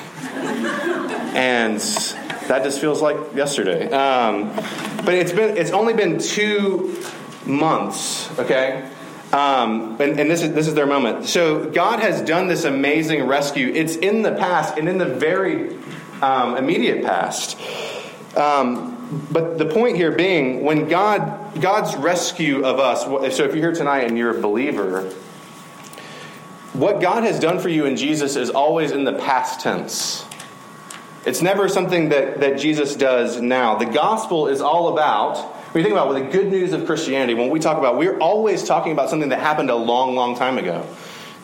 and 1.36 1.81
that 2.48 2.63
just 2.63 2.80
feels 2.80 3.01
like 3.01 3.18
yesterday. 3.36 3.92
Um, 3.92 4.56
but 5.04 5.16
it's 5.16 5.33
been 5.33 5.57
it's 5.57 5.72
only 5.72 5.94
been 5.94 6.18
two 6.18 6.98
months, 7.45 8.30
okay? 8.39 8.89
Um, 9.33 10.00
and, 10.00 10.18
and 10.18 10.31
this 10.31 10.44
is 10.44 10.54
this 10.54 10.69
is 10.69 10.75
their 10.75 10.86
moment. 10.86 11.25
So 11.25 11.69
God 11.69 12.00
has 12.00 12.21
done 12.21 12.48
this 12.48 12.63
amazing 12.63 13.28
rescue. 13.28 13.68
It's 13.75 13.98
in 13.98 14.21
the 14.21 14.31
past 14.31 14.78
and 14.78 14.88
in 14.88 14.98
the 14.98 15.04
very 15.04 15.78
um, 16.21 16.56
immediate 16.56 17.04
past. 17.04 17.60
Um, 18.38 19.28
but 19.30 19.57
the 19.57 19.66
point 19.66 19.98
here 19.98 20.13
being, 20.13 20.63
when 20.63 20.88
God 20.88 21.60
God's 21.60 21.98
rescue 21.98 22.63
of 22.63 22.80
us. 22.80 23.04
So 23.04 23.44
if 23.44 23.54
you're 23.54 23.56
here 23.56 23.74
tonight 23.74 24.06
and 24.06 24.18
you're 24.18 24.38
a 24.38 24.42
believer, 24.42 25.13
what 26.74 27.02
God 27.02 27.24
has 27.24 27.40
done 27.40 27.60
for 27.60 27.70
you 27.70 27.86
in 27.86 27.96
Jesus 27.96 28.36
is 28.36 28.50
always 28.50 28.92
in 28.92 29.04
the 29.04 29.14
past 29.14 29.62
tense. 29.62 30.26
It's 31.26 31.42
never 31.42 31.68
something 31.68 32.10
that, 32.10 32.42
that 32.42 32.60
Jesus 32.60 32.95
does 32.95 33.42
now. 33.42 33.76
The 33.76 33.86
gospel 33.86 34.48
is 34.48 34.62
all 34.62 34.94
about, 34.94 35.38
when 35.74 35.81
you 35.81 35.90
think 35.90 35.94
about 35.94 36.14
with 36.14 36.24
the 36.24 36.30
good 36.30 36.52
news 36.52 36.72
of 36.72 36.86
Christianity, 36.86 37.34
when 37.34 37.50
we 37.50 37.60
talk 37.60 37.78
about, 37.78 37.98
we're 37.98 38.18
always 38.19 38.64
talking 38.64 38.92
about 38.92 39.10
something 39.10 39.30
that 39.30 39.40
happened 39.40 39.72
a 39.72 39.76
long, 39.76 40.16
long 40.16 40.36
time 40.36 40.57
ago. 40.57 40.86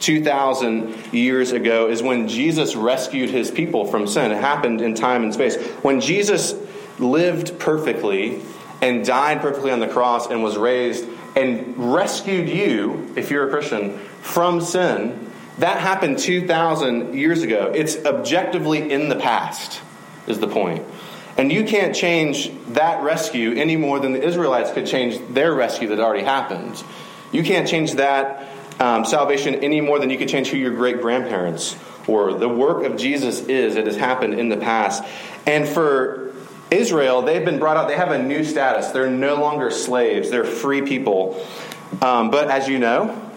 2,000 0.02 1.14
years 1.14 1.52
ago 1.52 1.88
is 1.88 2.04
when 2.04 2.28
Jesus 2.28 2.76
rescued 2.76 3.30
his 3.30 3.50
people 3.52 3.86
from 3.86 4.08
sin. 4.08 4.32
It 4.32 4.38
happened 4.38 4.82
in 4.82 4.96
time 4.96 5.24
and 5.24 5.34
space. 5.34 5.56
When 5.84 6.02
Jesus 6.02 6.56
lived 7.00 7.60
perfectly 7.60 8.42
and 8.82 9.06
died 9.06 9.42
perfectly 9.42 9.72
on 9.72 9.80
the 9.80 9.88
cross 9.88 10.28
and 10.28 10.44
was 10.44 10.58
raised 10.58 11.06
and 11.36 11.94
rescued 11.94 12.50
you, 12.50 13.14
if 13.16 13.32
you're 13.32 13.48
a 13.48 13.50
Christian, 13.50 13.98
from 14.22 14.62
sin, 14.62 15.32
that 15.60 15.80
happened 15.80 16.20
2,000 16.20 17.14
years 17.14 17.44
ago. 17.44 17.72
It's 17.74 18.04
objectively 18.06 18.92
in 18.92 19.10
the 19.10 19.16
past, 19.16 19.82
is 20.28 20.40
the 20.40 20.48
point. 20.48 20.86
And 21.38 21.52
you 21.52 21.64
can't 21.64 21.96
change 21.96 22.52
that 22.70 23.04
rescue 23.04 23.54
any 23.54 23.78
more 23.78 24.00
than 24.00 24.14
the 24.14 24.22
Israelites 24.22 24.72
could 24.72 24.86
change 24.86 25.20
their 25.34 25.54
rescue 25.54 25.88
that 25.90 26.00
already 26.00 26.24
happened. 26.24 26.84
You 27.32 27.44
can't 27.44 27.68
change 27.68 27.94
that 27.94 28.50
um, 28.80 29.06
salvation 29.06 29.56
any 29.56 29.82
more 29.82 30.00
than 30.00 30.10
you 30.10 30.18
could 30.18 30.30
change 30.30 30.50
who 30.50 30.58
your 30.58 30.72
great 30.72 31.02
grandparents 31.02 31.78
were. 32.08 32.34
The 32.34 32.50
work 32.50 32.84
of 32.84 32.98
Jesus 32.98 33.42
is, 33.42 33.76
it 33.76 33.86
has 33.86 33.96
happened 33.96 34.34
in 34.34 34.50
the 34.50 34.58
past. 34.58 35.04
And 35.46 35.68
for 35.68 36.21
Israel, 36.72 37.22
they've 37.22 37.44
been 37.44 37.60
brought 37.60 37.76
out, 37.76 37.90
they 37.90 37.98
have 37.98 38.12
a 38.12 38.24
new 38.24 38.46
status. 38.46 38.88
They're 38.92 39.10
no 39.10 39.36
longer 39.36 39.70
slaves, 39.72 40.30
they're 40.30 40.46
free 40.46 40.82
people. 40.82 41.46
Um, 42.02 42.32
but 42.32 42.50
as 42.50 42.70
you 42.70 42.80
know, 42.80 43.30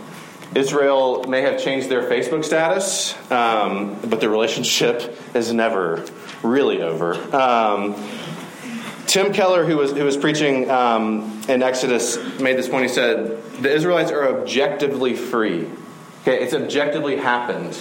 Israel 0.55 1.25
may 1.25 1.43
have 1.43 1.61
changed 1.61 1.89
their 1.89 2.09
Facebook 2.09 2.45
status, 2.45 3.15
um, 3.33 3.99
but 4.05 4.21
the 4.21 4.29
relationship 4.29 5.19
is 5.35 5.53
never 5.53 6.07
really 6.45 6.81
over. 6.81 7.15
Um, 7.35 7.97
Tim 9.07 9.33
Keller, 9.33 9.65
who 9.65 9.77
was, 9.77 9.93
who 9.93 10.05
was 10.05 10.17
preaching 10.17 10.71
um, 10.71 11.43
in 11.49 11.63
Exodus, 11.63 12.17
made 12.41 12.57
this 12.57 12.69
point. 12.69 12.85
He 12.85 12.89
said, 12.89 13.43
The 13.61 13.73
Israelites 13.73 14.13
are 14.13 14.29
objectively 14.29 15.15
free. 15.15 15.69
Okay, 16.23 16.43
it's 16.43 16.55
objectively 16.55 17.17
happened. 17.17 17.77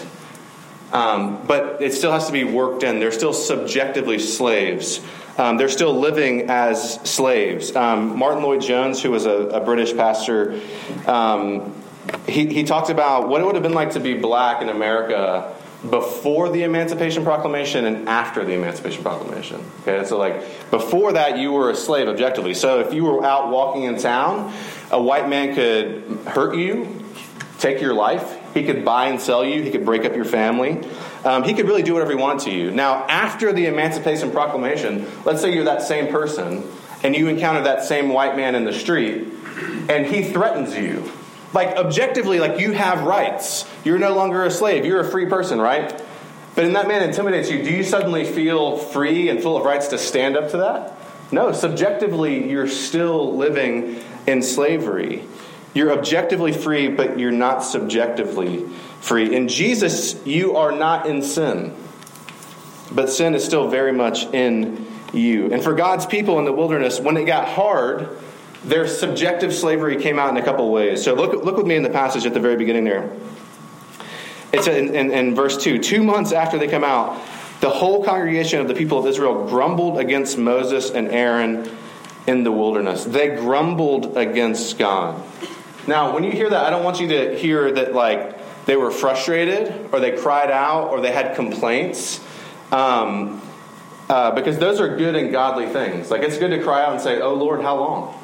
Um, 0.92 1.44
but 1.48 1.82
it 1.82 1.94
still 1.94 2.12
has 2.12 2.28
to 2.28 2.32
be 2.32 2.44
worked 2.44 2.84
in. 2.84 3.00
They're 3.00 3.12
still 3.12 3.34
subjectively 3.34 4.20
slaves. 4.20 5.00
Um, 5.38 5.58
they're 5.58 5.70
still 5.70 5.98
living 6.00 6.50
as 6.50 6.96
slaves. 7.10 7.76
Um, 7.76 8.18
Martyn 8.18 8.44
Lloyd-Jones, 8.44 9.02
who 9.02 9.12
was 9.12 9.26
a, 9.26 9.32
a 9.32 9.60
British 9.60 9.96
pastor, 9.96 10.62
um, 11.08 11.74
he, 12.28 12.48
he 12.48 12.64
talks 12.64 12.90
about 12.90 13.28
what 13.28 13.42
it 13.42 13.46
would 13.46 13.56
have 13.56 13.64
been 13.64 13.74
like 13.74 13.92
to 13.92 14.00
be 14.00 14.14
black 14.14 14.62
in 14.62 14.70
America 14.70 15.56
before 15.90 16.50
the 16.50 16.64
Emancipation 16.64 17.24
Proclamation 17.24 17.86
and 17.86 18.08
after 18.08 18.46
the 18.46 18.54
Emancipation 18.54 19.04
Proclamation. 19.04 19.66
Okay, 19.82 20.06
so 20.06 20.18
like 20.18 20.40
before 20.72 21.14
that, 21.14 21.38
you 21.38 21.52
were 21.52 21.72
a 21.72 21.76
slave 21.76 22.08
objectively. 22.08 22.54
So 22.54 22.80
if 22.80 22.94
you 22.94 23.04
were 23.04 23.26
out 23.26 23.50
walking 23.50 23.84
in 23.84 23.98
town, 23.98 24.54
a 24.92 25.02
white 25.02 25.28
man 25.28 25.56
could 25.56 26.04
hurt 26.28 26.56
you, 26.56 27.04
take 27.60 27.82
your 27.82 27.94
life. 27.94 28.40
He 28.54 28.64
could 28.64 28.86
buy 28.86 29.08
and 29.08 29.20
sell 29.20 29.44
you. 29.44 29.62
He 29.62 29.72
could 29.72 29.84
break 29.84 30.06
up 30.06 30.16
your 30.16 30.26
family. 30.26 30.88
Um, 31.26 31.44
he 31.44 31.54
could 31.54 31.68
really 31.68 31.84
do 31.84 31.94
whatever 31.94 32.12
he 32.12 32.18
wanted 32.18 32.44
to 32.46 32.52
you. 32.52 32.72
Now, 32.72 33.06
after 33.08 33.54
the 33.54 33.66
Emancipation 33.68 34.32
Proclamation, 34.32 35.08
let's 35.26 35.42
say 35.42 35.54
you're 35.54 35.64
that 35.66 35.82
same 35.82 36.08
person 36.08 36.64
and 37.02 37.16
you 37.16 37.28
encounter 37.28 37.64
that 37.64 37.84
same 37.84 38.10
white 38.10 38.36
man 38.36 38.56
in 38.56 38.66
the 38.66 38.74
street 38.74 39.28
and 39.90 40.06
he 40.06 40.24
threatens 40.24 40.76
you 40.76 41.10
like, 41.54 41.78
objectively, 41.78 42.40
like, 42.40 42.60
you 42.60 42.72
have 42.72 43.04
rights. 43.04 43.70
You're 43.84 44.00
no 44.00 44.16
longer 44.16 44.44
a 44.44 44.52
slave. 44.52 44.86
You're 44.86 45.02
a 45.02 45.10
free 45.10 45.28
person, 45.28 45.62
right? 45.62 46.02
But 46.56 46.66
in 46.66 46.74
that 46.74 46.88
man 46.88 47.04
intimidates 47.04 47.50
you, 47.50 47.64
do 47.64 47.72
you 47.72 47.84
suddenly 47.84 48.26
feel 48.26 48.78
free 48.78 49.30
and 49.30 49.42
full 49.42 49.58
of 49.58 49.64
rights 49.64 49.88
to 49.90 49.98
stand 49.98 50.36
up 50.36 50.52
to 50.52 50.58
that? 50.58 50.98
No, 51.32 51.52
subjectively, 51.52 52.50
you're 52.50 52.68
still 52.68 53.36
living 53.36 54.02
in 54.28 54.42
slavery. 54.42 55.24
You're 55.74 55.92
objectively 55.92 56.54
free, 56.54 56.88
but 56.90 57.20
you're 57.20 57.32
not 57.32 57.64
subjectively 57.64 58.66
free. 59.04 59.36
In 59.36 59.50
Jesus, 59.50 60.16
you 60.26 60.56
are 60.56 60.72
not 60.72 61.08
in 61.08 61.22
sin, 61.22 61.76
but 62.90 63.10
sin 63.10 63.36
is 63.36 63.44
still 63.44 63.68
very 63.68 63.92
much 63.92 64.26
in 64.34 64.88
you. 65.12 65.52
And 65.52 65.62
for 65.62 65.74
God's 65.74 66.06
people 66.06 66.40
in 66.40 66.46
the 66.46 66.54
wilderness, 66.54 67.02
when 67.02 67.18
it 67.18 67.26
got 67.26 67.50
hard, 67.50 68.10
their 68.64 68.88
subjective 68.88 69.54
slavery 69.54 70.02
came 70.02 70.18
out 70.18 70.30
in 70.30 70.38
a 70.38 70.42
couple 70.42 70.72
ways. 70.72 71.04
So 71.04 71.16
look, 71.16 71.44
look 71.44 71.58
with 71.58 71.66
me 71.66 71.76
in 71.76 71.84
the 71.84 71.90
passage 71.90 72.26
at 72.26 72.34
the 72.34 72.40
very 72.40 72.56
beginning 72.56 72.86
there. 72.86 73.12
It's 74.54 74.68
in, 74.68 74.96
in, 74.96 75.12
in 75.12 75.36
verse 75.36 75.62
2. 75.62 75.80
Two 75.80 76.02
months 76.02 76.32
after 76.32 76.58
they 76.58 76.70
come 76.70 76.86
out, 76.86 77.22
the 77.60 77.70
whole 77.70 78.06
congregation 78.06 78.62
of 78.62 78.70
the 78.70 78.74
people 78.74 79.00
of 79.00 79.06
Israel 79.06 79.48
grumbled 79.48 79.98
against 79.98 80.38
Moses 80.38 80.92
and 80.92 81.10
Aaron 81.10 81.70
in 82.26 82.44
the 82.46 82.52
wilderness. 82.54 83.04
They 83.04 83.36
grumbled 83.36 84.16
against 84.16 84.78
God. 84.78 85.22
Now, 85.88 86.14
when 86.14 86.24
you 86.24 86.32
hear 86.32 86.50
that, 86.50 86.64
I 86.64 86.70
don't 86.70 86.86
want 86.86 87.02
you 87.02 87.10
to 87.10 87.38
hear 87.38 87.70
that 87.74 87.94
like 87.94 88.43
they 88.66 88.76
were 88.76 88.92
frustrated 88.92 89.90
or 89.92 90.00
they 90.00 90.12
cried 90.12 90.52
out 90.52 90.90
or 90.90 91.02
they 91.02 91.12
had 91.12 91.36
complaints. 91.36 92.24
Um, 92.72 93.42
uh, 94.10 94.32
because 94.32 94.58
those 94.58 94.80
are 94.80 94.98
good 94.98 95.16
and 95.16 95.32
godly 95.32 95.68
things. 95.68 96.12
Like 96.12 96.22
it's 96.22 96.38
good 96.38 96.50
to 96.50 96.62
cry 96.62 96.84
out 96.84 96.92
and 96.92 97.02
say, 97.02 97.22
"Oh 97.22 97.34
Lord, 97.34 97.62
how 97.62 97.78
long?" 97.78 98.20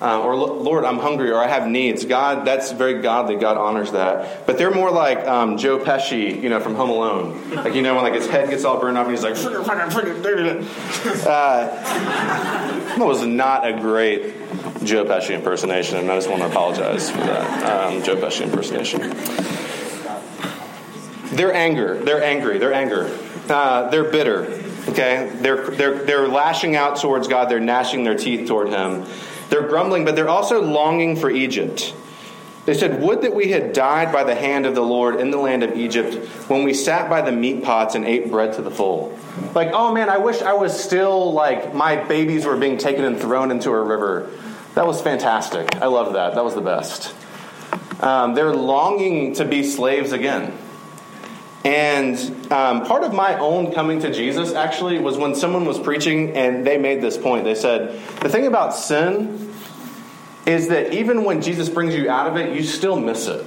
Uh, 0.00 0.22
or 0.22 0.34
Lord, 0.34 0.86
I'm 0.86 0.98
hungry, 0.98 1.30
or 1.30 1.36
I 1.36 1.46
have 1.46 1.68
needs. 1.68 2.06
God, 2.06 2.46
that's 2.46 2.72
very 2.72 3.02
godly. 3.02 3.36
God 3.36 3.58
honors 3.58 3.92
that. 3.92 4.46
But 4.46 4.56
they're 4.56 4.70
more 4.70 4.90
like 4.90 5.18
um, 5.28 5.58
Joe 5.58 5.78
Pesci, 5.78 6.42
you 6.42 6.48
know, 6.48 6.58
from 6.58 6.74
Home 6.74 6.88
Alone. 6.88 7.50
Like 7.50 7.74
you 7.74 7.82
know, 7.82 7.94
when 7.94 8.04
like 8.04 8.14
his 8.14 8.26
head 8.26 8.48
gets 8.48 8.64
all 8.64 8.80
burned 8.80 8.96
off, 8.96 9.06
and 9.06 9.14
he's 9.14 9.22
like, 9.22 9.36
uh, 11.26 11.66
that 12.96 12.98
was 12.98 13.26
not 13.26 13.68
a 13.68 13.74
great 13.74 14.34
Joe 14.84 15.04
Pesci 15.04 15.34
impersonation, 15.34 15.98
and 15.98 16.10
I 16.10 16.16
just 16.16 16.30
want 16.30 16.40
to 16.40 16.48
apologize 16.48 17.10
for 17.10 17.18
that 17.18 17.70
um, 17.70 18.02
Joe 18.02 18.16
Pesci 18.16 18.42
impersonation. 18.42 19.14
They're 21.30 21.54
anger. 21.54 21.94
They're 21.94 22.22
angry. 22.22 22.58
They're 22.58 22.72
anger. 22.72 23.16
Uh, 23.48 23.88
they're 23.90 24.10
bitter. 24.10 24.62
Okay, 24.88 25.30
they're 25.40 25.70
they're 25.70 26.04
they're 26.04 26.28
lashing 26.28 26.74
out 26.76 27.00
towards 27.00 27.28
God. 27.28 27.48
They're 27.48 27.60
gnashing 27.60 28.04
their 28.04 28.16
teeth 28.16 28.48
toward 28.48 28.68
Him. 28.68 29.04
They're 29.50 29.66
grumbling, 29.68 30.04
but 30.04 30.16
they're 30.16 30.28
also 30.28 30.62
longing 30.62 31.16
for 31.16 31.30
Egypt. 31.30 31.94
They 32.66 32.74
said, 32.74 33.00
Would 33.00 33.22
that 33.22 33.34
we 33.34 33.50
had 33.50 33.72
died 33.72 34.12
by 34.12 34.24
the 34.24 34.34
hand 34.34 34.66
of 34.66 34.74
the 34.74 34.82
Lord 34.82 35.16
in 35.20 35.30
the 35.30 35.38
land 35.38 35.62
of 35.62 35.76
Egypt 35.76 36.14
when 36.48 36.62
we 36.62 36.74
sat 36.74 37.08
by 37.08 37.22
the 37.22 37.32
meat 37.32 37.62
pots 37.64 37.94
and 37.94 38.04
ate 38.04 38.30
bread 38.30 38.52
to 38.54 38.62
the 38.62 38.70
full. 38.70 39.18
Like, 39.54 39.70
oh 39.72 39.92
man, 39.92 40.08
I 40.08 40.18
wish 40.18 40.42
I 40.42 40.52
was 40.52 40.78
still 40.78 41.32
like 41.32 41.74
my 41.74 41.96
babies 41.96 42.44
were 42.44 42.56
being 42.56 42.78
taken 42.78 43.04
and 43.04 43.18
thrown 43.18 43.50
into 43.50 43.70
a 43.70 43.82
river. 43.82 44.30
That 44.74 44.86
was 44.86 45.00
fantastic. 45.00 45.76
I 45.76 45.86
loved 45.86 46.14
that. 46.14 46.34
That 46.34 46.44
was 46.44 46.54
the 46.54 46.60
best. 46.60 47.14
Um, 48.00 48.34
they're 48.34 48.54
longing 48.54 49.34
to 49.34 49.44
be 49.44 49.64
slaves 49.64 50.12
again. 50.12 50.56
And 51.64 52.16
um, 52.50 52.86
part 52.86 53.04
of 53.04 53.12
my 53.12 53.38
own 53.38 53.72
coming 53.72 54.00
to 54.00 54.12
Jesus 54.12 54.54
actually 54.54 54.98
was 54.98 55.18
when 55.18 55.34
someone 55.34 55.66
was 55.66 55.78
preaching 55.78 56.36
and 56.36 56.66
they 56.66 56.78
made 56.78 57.02
this 57.02 57.18
point. 57.18 57.44
They 57.44 57.54
said, 57.54 58.00
The 58.20 58.30
thing 58.30 58.46
about 58.46 58.74
sin 58.74 59.52
is 60.46 60.68
that 60.68 60.94
even 60.94 61.24
when 61.24 61.42
Jesus 61.42 61.68
brings 61.68 61.94
you 61.94 62.08
out 62.08 62.26
of 62.26 62.36
it, 62.36 62.56
you 62.56 62.62
still 62.62 62.98
miss 62.98 63.26
it. 63.26 63.44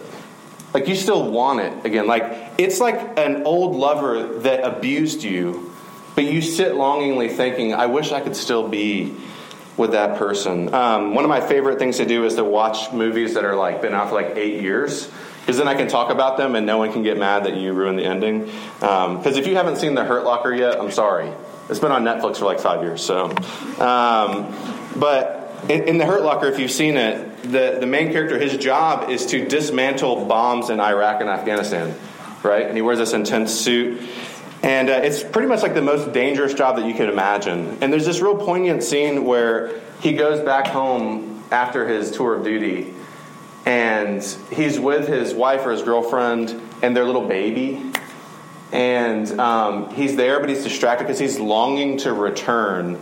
Like 0.74 0.88
you 0.88 0.96
still 0.96 1.32
want 1.32 1.60
it 1.60 1.86
again. 1.86 2.08
Like 2.08 2.54
it's 2.58 2.80
like 2.80 3.18
an 3.18 3.44
old 3.46 3.76
lover 3.76 4.40
that 4.40 4.64
abused 4.64 5.24
you, 5.24 5.72
but 6.14 6.24
you 6.24 6.42
sit 6.42 6.76
longingly 6.76 7.30
thinking, 7.30 7.74
I 7.74 7.88
wish 7.88 8.12
I 8.12 8.22
could 8.22 8.36
still 8.36 8.68
be 8.68 9.16
with 9.76 9.92
that 9.92 10.20
person. 10.20 10.72
Um, 10.74 11.16
one 11.16 11.24
of 11.24 11.30
my 11.30 11.42
favorite 11.42 11.80
things 11.80 11.98
to 11.98 12.06
do 12.06 12.26
is 12.26 12.36
to 12.36 12.44
watch 12.44 12.92
movies 12.92 13.34
that 13.34 13.44
are 13.44 13.56
like 13.56 13.82
been 13.82 13.94
out 13.94 14.10
for 14.10 14.16
like 14.16 14.36
eight 14.36 14.62
years 14.62 15.12
because 15.44 15.58
then 15.58 15.68
I 15.68 15.76
can 15.76 15.90
talk 15.90 16.10
about 16.10 16.38
them 16.38 16.56
and 16.56 16.66
no 16.66 16.78
one 16.78 16.94
can 16.94 17.04
get 17.04 17.18
mad 17.18 17.44
that 17.44 17.58
you 17.58 17.74
ruined 17.74 18.00
the 18.00 18.06
ending. 18.06 18.46
Because 18.80 19.26
um, 19.26 19.34
if 19.36 19.46
you 19.46 19.58
haven't 19.58 19.76
seen 19.76 19.94
The 19.94 20.06
Hurt 20.06 20.24
Locker 20.24 20.54
yet, 20.56 20.80
I'm 20.80 20.90
sorry. 20.90 21.34
It's 21.68 21.80
been 21.80 21.92
on 21.92 22.06
Netflix 22.06 22.38
for 22.38 22.46
like 22.46 22.62
five 22.62 22.82
years. 22.82 23.04
So, 23.04 23.26
um, 23.26 24.56
but 24.96 25.66
in, 25.68 25.84
in, 25.84 25.98
The 25.98 26.06
Hurt 26.06 26.22
Locker, 26.22 26.48
if 26.48 26.60
you've 26.60 26.72
seen 26.72 26.96
it, 26.96 27.44
the, 27.44 27.76
the 27.78 27.86
main 27.86 28.14
character, 28.14 28.40
his 28.40 28.56
job 28.56 29.10
is 29.10 29.26
to 29.28 29.46
dismantle 29.46 30.28
bombs 30.28 30.70
in 30.70 30.80
Iraq 30.80 31.20
and 31.20 31.30
Afghanistan, 31.30 31.94
right? 32.42 32.66
And 32.66 32.78
he 32.78 32.82
wears 32.82 33.00
this 33.00 33.12
intense 33.12 33.54
suit. 33.54 34.02
And 34.62 34.90
uh, 34.90 35.02
it's 35.04 35.22
pretty 35.22 35.50
much 35.50 35.62
like 35.62 35.74
the 35.74 35.82
most 35.82 36.14
dangerous 36.14 36.54
job 36.54 36.78
that 36.78 36.86
you 36.86 36.94
could 36.94 37.10
imagine. 37.10 37.80
And 37.82 37.92
there's 37.92 38.06
this 38.06 38.22
real 38.22 38.38
poignant 38.38 38.82
scene 38.82 39.26
where 39.26 39.82
he 40.00 40.14
goes 40.14 40.40
back 40.40 40.68
home 40.68 41.44
after 41.52 41.86
his 41.86 42.12
tour 42.12 42.36
of 42.36 42.46
duty 42.46 42.94
and 43.66 44.24
he's 44.52 44.80
with 44.80 45.08
his 45.08 45.34
wife 45.34 45.66
or 45.66 45.72
his 45.72 45.82
girlfriend 45.82 46.60
and 46.82 46.96
their 46.96 47.06
little 47.06 47.28
baby. 47.28 47.92
And 48.72 49.40
um, 49.40 49.94
he's 49.94 50.16
there, 50.16 50.40
but 50.40 50.50
he's 50.50 50.64
distracted 50.64 51.06
because 51.06 51.20
he's 51.20 51.40
longing 51.40 51.98
to 52.00 52.12
return 52.12 53.00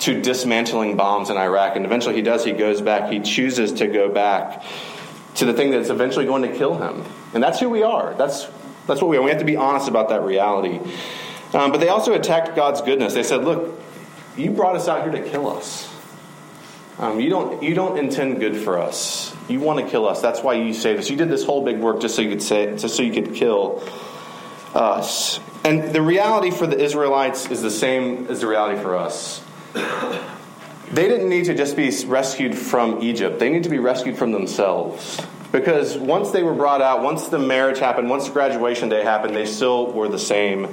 to 0.00 0.22
dismantling 0.22 0.96
bombs 0.96 1.28
in 1.28 1.36
Iraq. 1.36 1.76
And 1.76 1.84
eventually 1.84 2.14
he 2.14 2.22
does. 2.22 2.44
He 2.44 2.52
goes 2.52 2.80
back. 2.80 3.10
He 3.10 3.20
chooses 3.20 3.72
to 3.74 3.86
go 3.86 4.08
back 4.08 4.64
to 5.34 5.44
the 5.44 5.52
thing 5.52 5.70
that's 5.70 5.90
eventually 5.90 6.26
going 6.26 6.42
to 6.42 6.56
kill 6.56 6.76
him. 6.76 7.04
And 7.34 7.42
that's 7.42 7.60
who 7.60 7.68
we 7.68 7.82
are. 7.82 8.14
That's, 8.14 8.46
that's 8.86 9.02
what 9.02 9.08
we 9.08 9.16
are. 9.18 9.22
We 9.22 9.30
have 9.30 9.40
to 9.40 9.44
be 9.44 9.56
honest 9.56 9.88
about 9.88 10.08
that 10.08 10.22
reality. 10.22 10.80
Um, 11.52 11.72
but 11.72 11.78
they 11.78 11.88
also 11.88 12.14
attacked 12.14 12.56
God's 12.56 12.80
goodness. 12.80 13.12
They 13.12 13.22
said, 13.22 13.44
Look, 13.44 13.78
you 14.36 14.50
brought 14.52 14.76
us 14.76 14.88
out 14.88 15.02
here 15.02 15.22
to 15.22 15.28
kill 15.28 15.48
us. 15.48 15.92
Um, 16.98 17.20
you, 17.20 17.30
don't, 17.30 17.62
you 17.62 17.74
don't 17.74 17.98
intend 17.98 18.40
good 18.40 18.56
for 18.56 18.78
us. 18.78 19.29
You 19.48 19.60
want 19.60 19.84
to 19.84 19.90
kill 19.90 20.06
us. 20.06 20.20
That's 20.20 20.42
why 20.42 20.54
you 20.54 20.72
saved 20.72 21.00
us. 21.00 21.10
You 21.10 21.16
did 21.16 21.28
this 21.28 21.44
whole 21.44 21.64
big 21.64 21.78
work 21.78 22.00
just 22.00 22.14
so 22.14 22.22
you 22.22 22.30
could 22.30 22.42
say, 22.42 22.76
just 22.76 22.96
so 22.96 23.02
you 23.02 23.12
could 23.12 23.34
kill 23.34 23.82
us. 24.74 25.40
And 25.64 25.92
the 25.92 26.02
reality 26.02 26.50
for 26.50 26.66
the 26.66 26.78
Israelites 26.78 27.50
is 27.50 27.60
the 27.60 27.70
same 27.70 28.28
as 28.28 28.40
the 28.40 28.46
reality 28.46 28.80
for 28.80 28.96
us. 28.96 29.42
They 30.92 31.06
didn't 31.06 31.28
need 31.28 31.44
to 31.44 31.54
just 31.54 31.76
be 31.76 31.92
rescued 32.06 32.56
from 32.56 33.02
Egypt. 33.02 33.38
They 33.38 33.50
need 33.50 33.64
to 33.64 33.68
be 33.68 33.78
rescued 33.78 34.16
from 34.16 34.32
themselves. 34.32 35.20
Because 35.52 35.96
once 35.96 36.30
they 36.30 36.42
were 36.42 36.54
brought 36.54 36.80
out, 36.80 37.02
once 37.02 37.28
the 37.28 37.38
marriage 37.38 37.78
happened, 37.78 38.08
once 38.08 38.26
the 38.26 38.32
graduation 38.32 38.88
day 38.88 39.02
happened, 39.02 39.34
they 39.34 39.46
still 39.46 39.92
were 39.92 40.08
the 40.08 40.18
same 40.18 40.68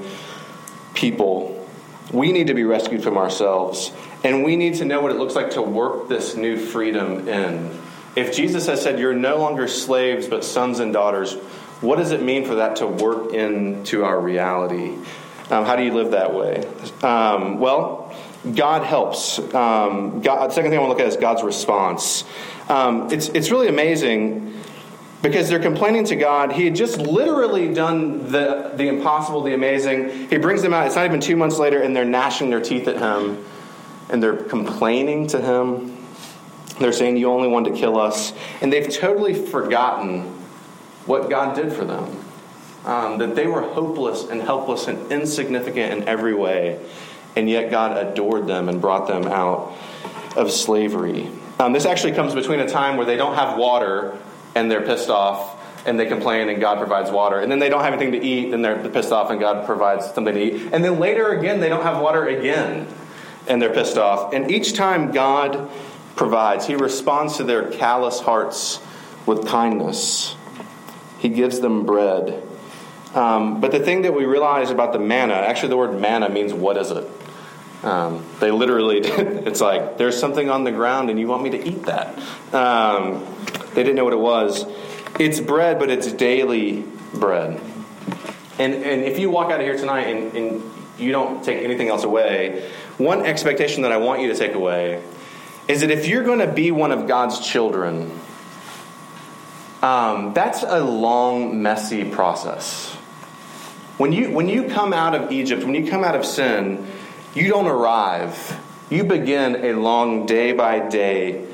people. 0.94 1.68
We 2.12 2.32
need 2.32 2.48
to 2.48 2.54
be 2.54 2.64
rescued 2.64 3.04
from 3.04 3.18
ourselves. 3.18 3.92
And 4.24 4.44
we 4.44 4.56
need 4.56 4.76
to 4.76 4.86
know 4.86 5.02
what 5.02 5.12
it 5.12 5.18
looks 5.18 5.36
like 5.36 5.52
to 5.52 5.62
work 5.62 6.08
this 6.08 6.36
new 6.36 6.58
freedom 6.58 7.28
in. 7.28 7.80
If 8.18 8.36
Jesus 8.36 8.66
has 8.66 8.82
said, 8.82 9.00
You're 9.00 9.14
no 9.14 9.38
longer 9.38 9.68
slaves, 9.68 10.28
but 10.28 10.44
sons 10.44 10.80
and 10.80 10.92
daughters, 10.92 11.36
what 11.82 11.98
does 11.98 12.12
it 12.12 12.22
mean 12.22 12.46
for 12.46 12.56
that 12.56 12.78
to 12.78 12.88
work 12.88 13.34
into 13.34 14.04
our 14.04 14.20
reality? 14.20 14.96
Um, 15.50 15.66
how 15.66 15.76
do 15.76 15.84
you 15.84 15.94
live 15.94 16.12
that 16.12 16.34
way? 16.34 16.66
Um, 17.04 17.60
well, 17.60 18.16
God 18.56 18.84
helps. 18.84 19.38
Um, 19.54 20.22
God, 20.22 20.52
second 20.52 20.72
thing 20.72 20.80
I 20.80 20.82
want 20.82 20.98
to 20.98 20.98
look 20.98 21.00
at 21.00 21.08
is 21.08 21.18
God's 21.18 21.44
response. 21.44 22.24
Um, 22.70 23.12
it's, 23.12 23.30
it's 23.30 23.52
really 23.52 23.68
amazing 23.68 24.62
because 25.22 25.48
they're 25.48 25.60
complaining 25.60 26.06
to 26.06 26.16
God. 26.16 26.52
He 26.52 26.66
had 26.66 26.76
just 26.76 26.98
literally 26.98 27.74
done 27.74 28.32
the, 28.32 28.74
the 28.76 28.88
impossible, 28.88 29.44
the 29.44 29.54
amazing. 29.54 30.28
He 30.30 30.38
brings 30.38 30.64
them 30.64 30.74
out. 30.74 30.88
It's 30.88 30.96
not 30.96 31.06
even 31.06 31.22
two 31.22 31.36
months 31.36 31.60
later, 31.60 31.82
and 31.82 31.96
they're 31.96 32.04
gnashing 32.04 32.50
their 32.50 32.62
teeth 32.62 32.88
at 32.88 32.98
him 32.98 33.46
and 34.10 34.24
they're 34.24 34.38
complaining 34.38 35.28
to 35.28 35.42
him. 35.42 35.97
They're 36.80 36.94
saying, 36.94 37.18
You 37.18 37.30
only 37.30 37.48
wanted 37.48 37.74
to 37.74 37.80
kill 37.80 38.00
us. 38.00 38.34
And 38.62 38.72
they've 38.72 38.90
totally 38.90 39.34
forgotten 39.34 40.24
what 41.06 41.30
God 41.30 41.56
did 41.56 41.74
for 41.74 41.86
them. 41.86 42.24
Um, 42.86 43.18
that 43.18 43.36
they 43.36 43.48
were 43.48 43.62
hopeless 43.62 44.30
and 44.30 44.42
helpless 44.42 44.88
and 44.88 45.12
insignificant 45.12 45.94
in 45.94 46.08
every 46.08 46.34
way. 46.34 46.80
And 47.36 47.50
yet 47.50 47.70
God 47.70 47.98
adored 47.98 48.48
them 48.48 48.70
and 48.70 48.80
brought 48.80 49.08
them 49.08 49.26
out 49.26 49.76
of 50.36 50.52
slavery. 50.52 51.30
Um, 51.60 51.74
this 51.74 51.86
actually 51.86 52.14
comes 52.14 52.34
between 52.34 52.60
a 52.60 52.68
time 52.68 52.98
where 52.98 53.06
they 53.06 53.18
don't 53.18 53.36
have 53.36 53.58
water 53.58 54.18
and 54.56 54.72
they're 54.72 54.86
pissed 54.86 55.10
off 55.10 55.56
and 55.86 56.00
they 56.00 56.06
complain 56.06 56.50
and 56.50 56.62
God 56.62 56.78
provides 56.78 57.12
water. 57.12 57.40
And 57.40 57.52
then 57.52 57.60
they 57.60 57.70
don't 57.70 57.84
have 57.84 57.94
anything 57.94 58.12
to 58.20 58.26
eat, 58.26 58.54
and 58.54 58.64
they're 58.64 58.90
pissed 58.90 59.12
off 59.12 59.32
and 59.32 59.40
God 59.40 59.66
provides 59.66 60.06
something 60.14 60.34
to 60.34 60.42
eat. 60.42 60.70
And 60.72 60.84
then 60.84 61.00
later 61.00 61.30
again, 61.30 61.60
they 61.60 61.70
don't 61.70 61.84
have 61.84 62.02
water 62.02 62.28
again 62.28 62.88
and 63.48 63.62
they're 63.62 63.74
pissed 63.74 63.98
off. 63.98 64.34
And 64.34 64.52
each 64.52 64.74
time 64.74 65.12
God 65.12 65.70
provides, 66.18 66.68
He 66.68 66.76
responds 66.76 67.38
to 67.38 67.44
their 67.44 67.72
callous 67.72 68.20
hearts 68.20 68.82
with 69.26 69.48
kindness. 69.48 70.36
He 71.20 71.30
gives 71.30 71.60
them 71.62 71.86
bread. 71.86 72.44
Um, 73.16 73.62
but 73.62 73.72
the 73.72 73.80
thing 73.80 74.02
that 74.02 74.14
we 74.14 74.26
realize 74.26 74.70
about 74.70 74.94
the 74.94 75.00
manna, 75.00 75.34
actually, 75.34 75.70
the 75.70 75.78
word 75.78 76.00
manna 76.00 76.30
means 76.30 76.54
what 76.54 76.78
is 76.78 76.92
it? 76.92 77.10
Um, 77.84 78.26
they 78.40 78.52
literally, 78.52 79.00
it's 79.04 79.62
like, 79.62 79.98
there's 79.98 80.20
something 80.20 80.50
on 80.50 80.64
the 80.64 80.72
ground 80.72 81.10
and 81.10 81.20
you 81.20 81.28
want 81.28 81.44
me 81.44 81.52
to 81.52 81.68
eat 81.68 81.84
that. 81.84 82.18
Um, 82.54 83.26
they 83.74 83.84
didn't 83.84 83.96
know 83.96 84.04
what 84.04 84.14
it 84.14 84.20
was. 84.20 84.66
It's 85.20 85.40
bread, 85.40 85.80
but 85.80 85.90
it's 85.90 86.12
daily 86.12 86.84
bread. 87.14 87.62
And, 88.60 88.74
and 88.74 89.04
if 89.04 89.20
you 89.20 89.30
walk 89.30 89.52
out 89.52 89.60
of 89.60 89.66
here 89.66 89.78
tonight 89.78 90.08
and, 90.08 90.36
and 90.36 90.72
you 90.98 91.12
don't 91.12 91.44
take 91.44 91.64
anything 91.64 91.90
else 91.90 92.04
away, 92.04 92.70
one 92.98 93.26
expectation 93.26 93.84
that 93.84 93.92
I 93.92 93.98
want 93.98 94.22
you 94.22 94.28
to 94.30 94.36
take 94.36 94.54
away 94.54 95.02
is 95.68 95.82
that 95.82 95.92
if 95.92 96.08
you're 96.08 96.24
going 96.24 96.40
to 96.40 96.52
be 96.52 96.72
one 96.72 96.92
of 96.92 97.08
God's 97.08 97.40
children, 97.40 98.12
um, 99.82 100.34
that's 100.34 100.64
a 100.64 100.80
long, 100.80 101.62
messy 101.62 102.10
process. 102.10 102.94
When 103.98 104.12
you, 104.14 104.32
when 104.32 104.48
you 104.48 104.70
come 104.70 104.94
out 104.94 105.16
of 105.16 105.32
Egypt, 105.32 105.64
when 105.64 105.74
you 105.74 105.90
come 105.90 106.04
out 106.04 106.16
of 106.16 106.26
sin, 106.26 106.86
you 107.34 107.50
don't 107.50 107.68
arrive. 107.68 108.60
You 108.90 109.04
begin 109.04 109.66
a 109.66 109.74
long 109.74 110.26
day 110.26 110.54
by 110.54 110.88
day 110.88 111.46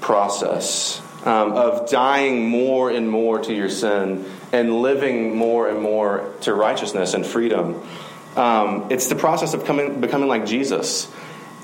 process 0.00 1.00
um, 1.24 1.52
of 1.52 1.88
dying 1.88 2.48
more 2.48 2.90
and 2.90 3.08
more 3.08 3.38
to 3.38 3.54
your 3.54 3.70
sin 3.70 4.24
and 4.52 4.82
living 4.82 5.36
more 5.36 5.68
and 5.68 5.80
more 5.80 6.34
to 6.42 6.52
righteousness 6.52 7.14
and 7.14 7.24
freedom. 7.24 7.82
Um, 8.36 8.86
it's 8.90 9.06
the 9.06 9.14
process 9.14 9.54
of 9.54 9.64
coming, 9.64 10.00
becoming 10.00 10.28
like 10.28 10.46
Jesus. 10.46 11.10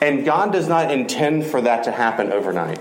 And 0.00 0.24
God 0.24 0.52
does 0.52 0.68
not 0.68 0.90
intend 0.90 1.46
for 1.46 1.60
that 1.62 1.84
to 1.84 1.92
happen 1.92 2.32
overnight. 2.32 2.80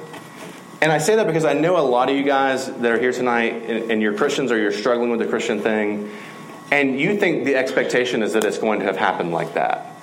And 0.82 0.92
I 0.92 1.00
say 1.00 1.16
that 1.16 1.26
because 1.26 1.46
I 1.46 1.54
know 1.54 1.78
a 1.78 1.82
lot 1.82 2.10
of 2.10 2.16
you 2.16 2.24
guys 2.24 2.68
that 2.72 2.92
are 2.92 3.00
here 3.00 3.12
tonight 3.12 3.64
and, 3.68 3.92
and 3.92 4.02
you're 4.02 4.14
Christians 4.14 4.52
or 4.52 4.60
you're 4.60 4.72
struggling 4.72 5.10
with 5.10 5.20
the 5.20 5.26
Christian 5.26 5.62
thing, 5.62 6.12
and 6.70 7.00
you 7.00 7.18
think 7.18 7.46
the 7.46 7.56
expectation 7.56 8.22
is 8.22 8.34
that 8.34 8.44
it's 8.44 8.60
going 8.60 8.80
to 8.80 8.86
have 8.86 8.98
happened 8.98 9.32
like 9.32 9.56
that. 9.56 9.96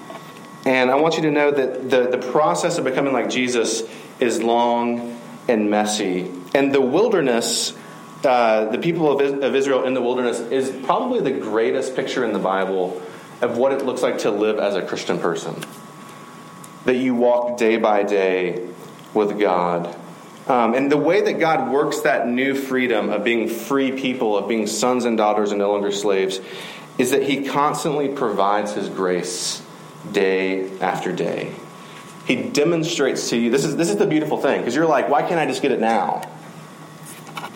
And 0.66 0.90
I 0.90 0.96
want 0.96 1.16
you 1.16 1.22
to 1.22 1.30
know 1.30 1.50
that 1.50 1.90
the, 1.90 2.16
the 2.16 2.32
process 2.32 2.78
of 2.78 2.84
becoming 2.84 3.12
like 3.12 3.28
Jesus 3.28 3.82
is 4.18 4.42
long 4.42 5.20
and 5.46 5.70
messy. 5.70 6.32
And 6.54 6.74
the 6.74 6.80
wilderness, 6.80 7.76
uh, 8.24 8.66
the 8.66 8.78
people 8.78 9.20
of, 9.20 9.42
of 9.42 9.54
Israel 9.54 9.84
in 9.84 9.94
the 9.94 10.00
wilderness, 10.00 10.40
is 10.40 10.70
probably 10.86 11.20
the 11.20 11.38
greatest 11.38 11.94
picture 11.94 12.24
in 12.24 12.32
the 12.32 12.38
Bible 12.38 13.00
of 13.42 13.58
what 13.58 13.72
it 13.72 13.84
looks 13.84 14.02
like 14.02 14.18
to 14.20 14.30
live 14.30 14.58
as 14.58 14.74
a 14.74 14.82
Christian 14.82 15.18
person. 15.18 15.62
That 16.84 16.96
you 16.96 17.14
walk 17.14 17.56
day 17.56 17.76
by 17.76 18.02
day 18.02 18.66
with 19.14 19.38
God. 19.38 19.96
Um, 20.46 20.74
and 20.74 20.92
the 20.92 20.98
way 20.98 21.22
that 21.22 21.38
God 21.38 21.70
works 21.72 22.00
that 22.00 22.28
new 22.28 22.54
freedom 22.54 23.08
of 23.08 23.24
being 23.24 23.48
free 23.48 23.92
people, 23.92 24.36
of 24.36 24.46
being 24.46 24.66
sons 24.66 25.06
and 25.06 25.16
daughters 25.16 25.52
and 25.52 25.58
no 25.58 25.72
longer 25.72 25.90
slaves, 25.90 26.40
is 26.98 27.12
that 27.12 27.22
He 27.22 27.46
constantly 27.46 28.08
provides 28.08 28.74
His 28.74 28.90
grace 28.90 29.62
day 30.12 30.70
after 30.80 31.12
day. 31.12 31.54
He 32.26 32.36
demonstrates 32.36 33.30
to 33.30 33.38
you 33.38 33.50
this 33.50 33.64
is, 33.64 33.76
this 33.76 33.88
is 33.88 33.96
the 33.96 34.06
beautiful 34.06 34.36
thing, 34.36 34.60
because 34.60 34.74
you're 34.74 34.86
like, 34.86 35.08
why 35.08 35.22
can't 35.22 35.40
I 35.40 35.46
just 35.46 35.62
get 35.62 35.72
it 35.72 35.80
now? 35.80 36.22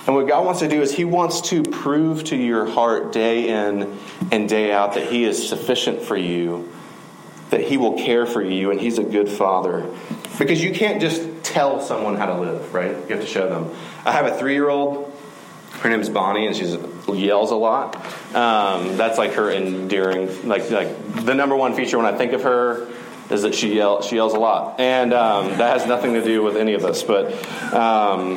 And 0.07 0.17
what 0.17 0.27
God 0.27 0.47
wants 0.47 0.61
to 0.61 0.69
do 0.69 0.81
is 0.81 0.95
He 0.95 1.05
wants 1.05 1.43
to 1.51 1.63
prove 1.63 2.25
to 2.25 2.37
your 2.37 2.65
heart 2.65 3.13
day 3.13 3.49
in 3.49 3.99
and 4.33 4.49
day 4.49 4.73
out 4.73 4.95
that 4.95 5.07
He 5.09 5.25
is 5.25 5.47
sufficient 5.47 6.01
for 6.01 6.17
you, 6.17 6.73
that 7.51 7.61
He 7.61 7.77
will 7.77 7.99
care 7.99 8.27
for 8.27 8.43
you, 8.43 8.71
and 8.71 8.81
He's 8.81 8.99
a 8.99 9.05
good 9.05 9.29
Father. 9.29 9.89
Because 10.39 10.63
you 10.63 10.73
can't 10.73 11.01
just 11.01 11.23
tell 11.43 11.81
someone 11.81 12.17
how 12.17 12.27
to 12.27 12.39
live, 12.39 12.73
right? 12.73 12.91
You 12.91 13.17
have 13.17 13.21
to 13.21 13.27
show 13.27 13.49
them. 13.49 13.75
I 14.05 14.13
have 14.13 14.27
a 14.27 14.37
three 14.37 14.55
year 14.55 14.69
old. 14.69 15.13
Her 15.81 15.89
name's 15.89 16.09
Bonnie, 16.09 16.47
and 16.47 16.57
she 16.57 16.65
yells 17.13 17.51
a 17.51 17.57
lot. 17.57 17.97
Um, 18.35 18.97
that's 18.97 19.19
like 19.19 19.35
her 19.35 19.51
endearing, 19.51 20.49
like 20.49 20.71
like 20.71 21.25
the 21.25 21.35
number 21.35 21.57
one 21.57 21.75
feature 21.75 21.97
when 21.99 22.07
I 22.07 22.17
think 22.17 22.33
of 22.33 22.43
her 22.43 22.89
is 23.31 23.43
that 23.43 23.55
she 23.55 23.75
yell 23.77 24.03
she 24.03 24.17
yells 24.17 24.35
a 24.35 24.39
lot, 24.39 24.81
and 24.81 25.13
um, 25.13 25.49
that 25.59 25.79
has 25.79 25.87
nothing 25.87 26.15
to 26.15 26.25
do 26.25 26.43
with 26.43 26.57
any 26.57 26.75
of 26.75 26.85
us. 26.85 27.03
But 27.03 27.33
um, 27.73 28.37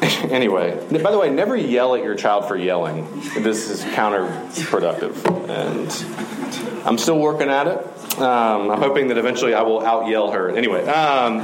anyway, 0.30 0.78
by 1.02 1.10
the 1.10 1.18
way, 1.18 1.28
never 1.30 1.54
yell 1.56 1.94
at 1.94 2.02
your 2.02 2.14
child 2.14 2.48
for 2.48 2.56
yelling. 2.56 3.04
This 3.34 3.68
is 3.68 3.84
counterproductive, 3.84 5.14
and 5.48 6.86
I'm 6.86 6.96
still 6.96 7.18
working 7.18 7.50
at 7.50 7.66
it. 7.66 8.18
Um, 8.18 8.70
I'm 8.70 8.78
hoping 8.78 9.08
that 9.08 9.18
eventually 9.18 9.52
I 9.52 9.62
will 9.62 9.84
out 9.84 10.08
yell 10.08 10.30
her. 10.30 10.50
Anyway, 10.50 10.86
um, 10.86 11.38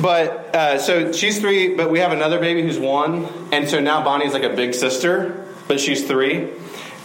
but 0.00 0.54
uh, 0.54 0.78
so 0.78 1.12
she's 1.12 1.40
three, 1.40 1.74
but 1.76 1.90
we 1.90 1.98
have 1.98 2.12
another 2.12 2.38
baby 2.38 2.62
who's 2.62 2.78
one, 2.78 3.26
and 3.52 3.68
so 3.68 3.80
now 3.80 4.02
Bonnie's 4.02 4.32
like 4.32 4.44
a 4.44 4.54
big 4.54 4.72
sister, 4.72 5.46
but 5.68 5.78
she's 5.78 6.06
three. 6.06 6.50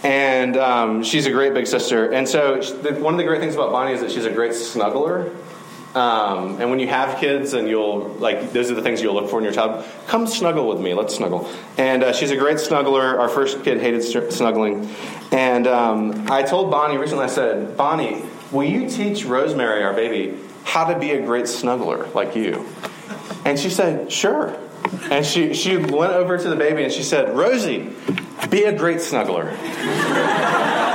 And 0.02 0.56
um, 0.56 1.02
she's 1.02 1.26
a 1.26 1.32
great 1.32 1.54
big 1.54 1.66
sister. 1.66 2.12
And 2.12 2.28
so, 2.28 2.62
one 3.00 3.14
of 3.14 3.18
the 3.18 3.24
great 3.24 3.40
things 3.40 3.56
about 3.56 3.72
Bonnie 3.72 3.94
is 3.94 4.00
that 4.00 4.12
she's 4.12 4.26
a 4.26 4.30
great 4.30 4.52
snuggler. 4.52 5.34
Um, 5.94 6.60
and 6.60 6.70
when 6.70 6.78
you 6.78 6.86
have 6.88 7.18
kids 7.18 7.54
and 7.54 7.68
you'll, 7.68 8.08
like, 8.18 8.52
those 8.52 8.70
are 8.70 8.74
the 8.74 8.82
things 8.82 9.00
you'll 9.00 9.14
look 9.14 9.30
for 9.30 9.38
in 9.38 9.44
your 9.44 9.52
child, 9.52 9.84
come 10.06 10.26
snuggle 10.26 10.68
with 10.68 10.80
me. 10.80 10.94
Let's 10.94 11.14
snuggle. 11.14 11.50
And 11.78 12.04
uh, 12.04 12.12
she's 12.12 12.30
a 12.30 12.36
great 12.36 12.58
snuggler. 12.58 13.18
Our 13.18 13.28
first 13.28 13.64
kid 13.64 13.80
hated 13.80 14.02
snuggling. 14.32 14.88
And 15.32 15.66
um, 15.66 16.30
I 16.30 16.42
told 16.42 16.70
Bonnie 16.70 16.98
recently, 16.98 17.24
I 17.24 17.28
said, 17.28 17.76
Bonnie, 17.76 18.22
will 18.52 18.64
you 18.64 18.88
teach 18.88 19.24
Rosemary, 19.24 19.82
our 19.82 19.94
baby, 19.94 20.38
how 20.64 20.92
to 20.92 20.98
be 20.98 21.12
a 21.12 21.22
great 21.22 21.46
snuggler 21.46 22.12
like 22.14 22.36
you? 22.36 22.66
And 23.44 23.58
she 23.58 23.70
said, 23.70 24.12
sure. 24.12 24.58
And 25.10 25.24
she, 25.24 25.54
she 25.54 25.76
went 25.76 26.12
over 26.12 26.36
to 26.36 26.48
the 26.48 26.56
baby 26.56 26.84
and 26.84 26.92
she 26.92 27.02
said, 27.02 27.34
Rosie, 27.36 27.90
be 28.50 28.64
a 28.64 28.76
great 28.76 28.98
snuggler. 28.98 29.56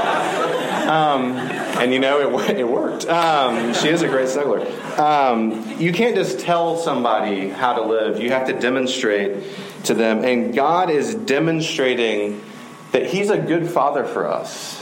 Um, 0.84 1.34
and 1.76 1.94
you 1.94 2.00
know, 2.00 2.36
it, 2.38 2.58
it 2.58 2.68
worked. 2.68 3.08
Um, 3.08 3.74
she 3.74 3.90
is 3.90 4.02
a 4.02 4.08
great 4.08 4.28
snuggler. 4.28 4.98
Um, 4.98 5.80
you 5.80 5.92
can't 5.92 6.16
just 6.16 6.40
tell 6.40 6.78
somebody 6.78 7.50
how 7.50 7.74
to 7.74 7.82
live, 7.82 8.22
you 8.22 8.30
have 8.30 8.48
to 8.48 8.54
demonstrate 8.54 9.44
to 9.86 9.94
them. 9.94 10.24
And 10.24 10.54
God 10.54 10.90
is 10.90 11.16
demonstrating 11.16 12.44
that 12.92 13.08
He's 13.08 13.30
a 13.30 13.38
good 13.38 13.70
father 13.70 14.06
for 14.06 14.28
us. 14.28 14.82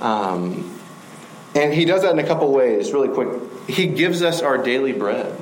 Um, 0.00 0.80
and 1.54 1.72
He 1.72 1.84
does 1.84 2.02
that 2.02 2.12
in 2.12 2.18
a 2.18 2.26
couple 2.26 2.50
ways, 2.52 2.92
really 2.92 3.08
quick. 3.08 3.68
He 3.68 3.86
gives 3.86 4.22
us 4.22 4.42
our 4.42 4.58
daily 4.58 4.92
bread. 4.92 5.36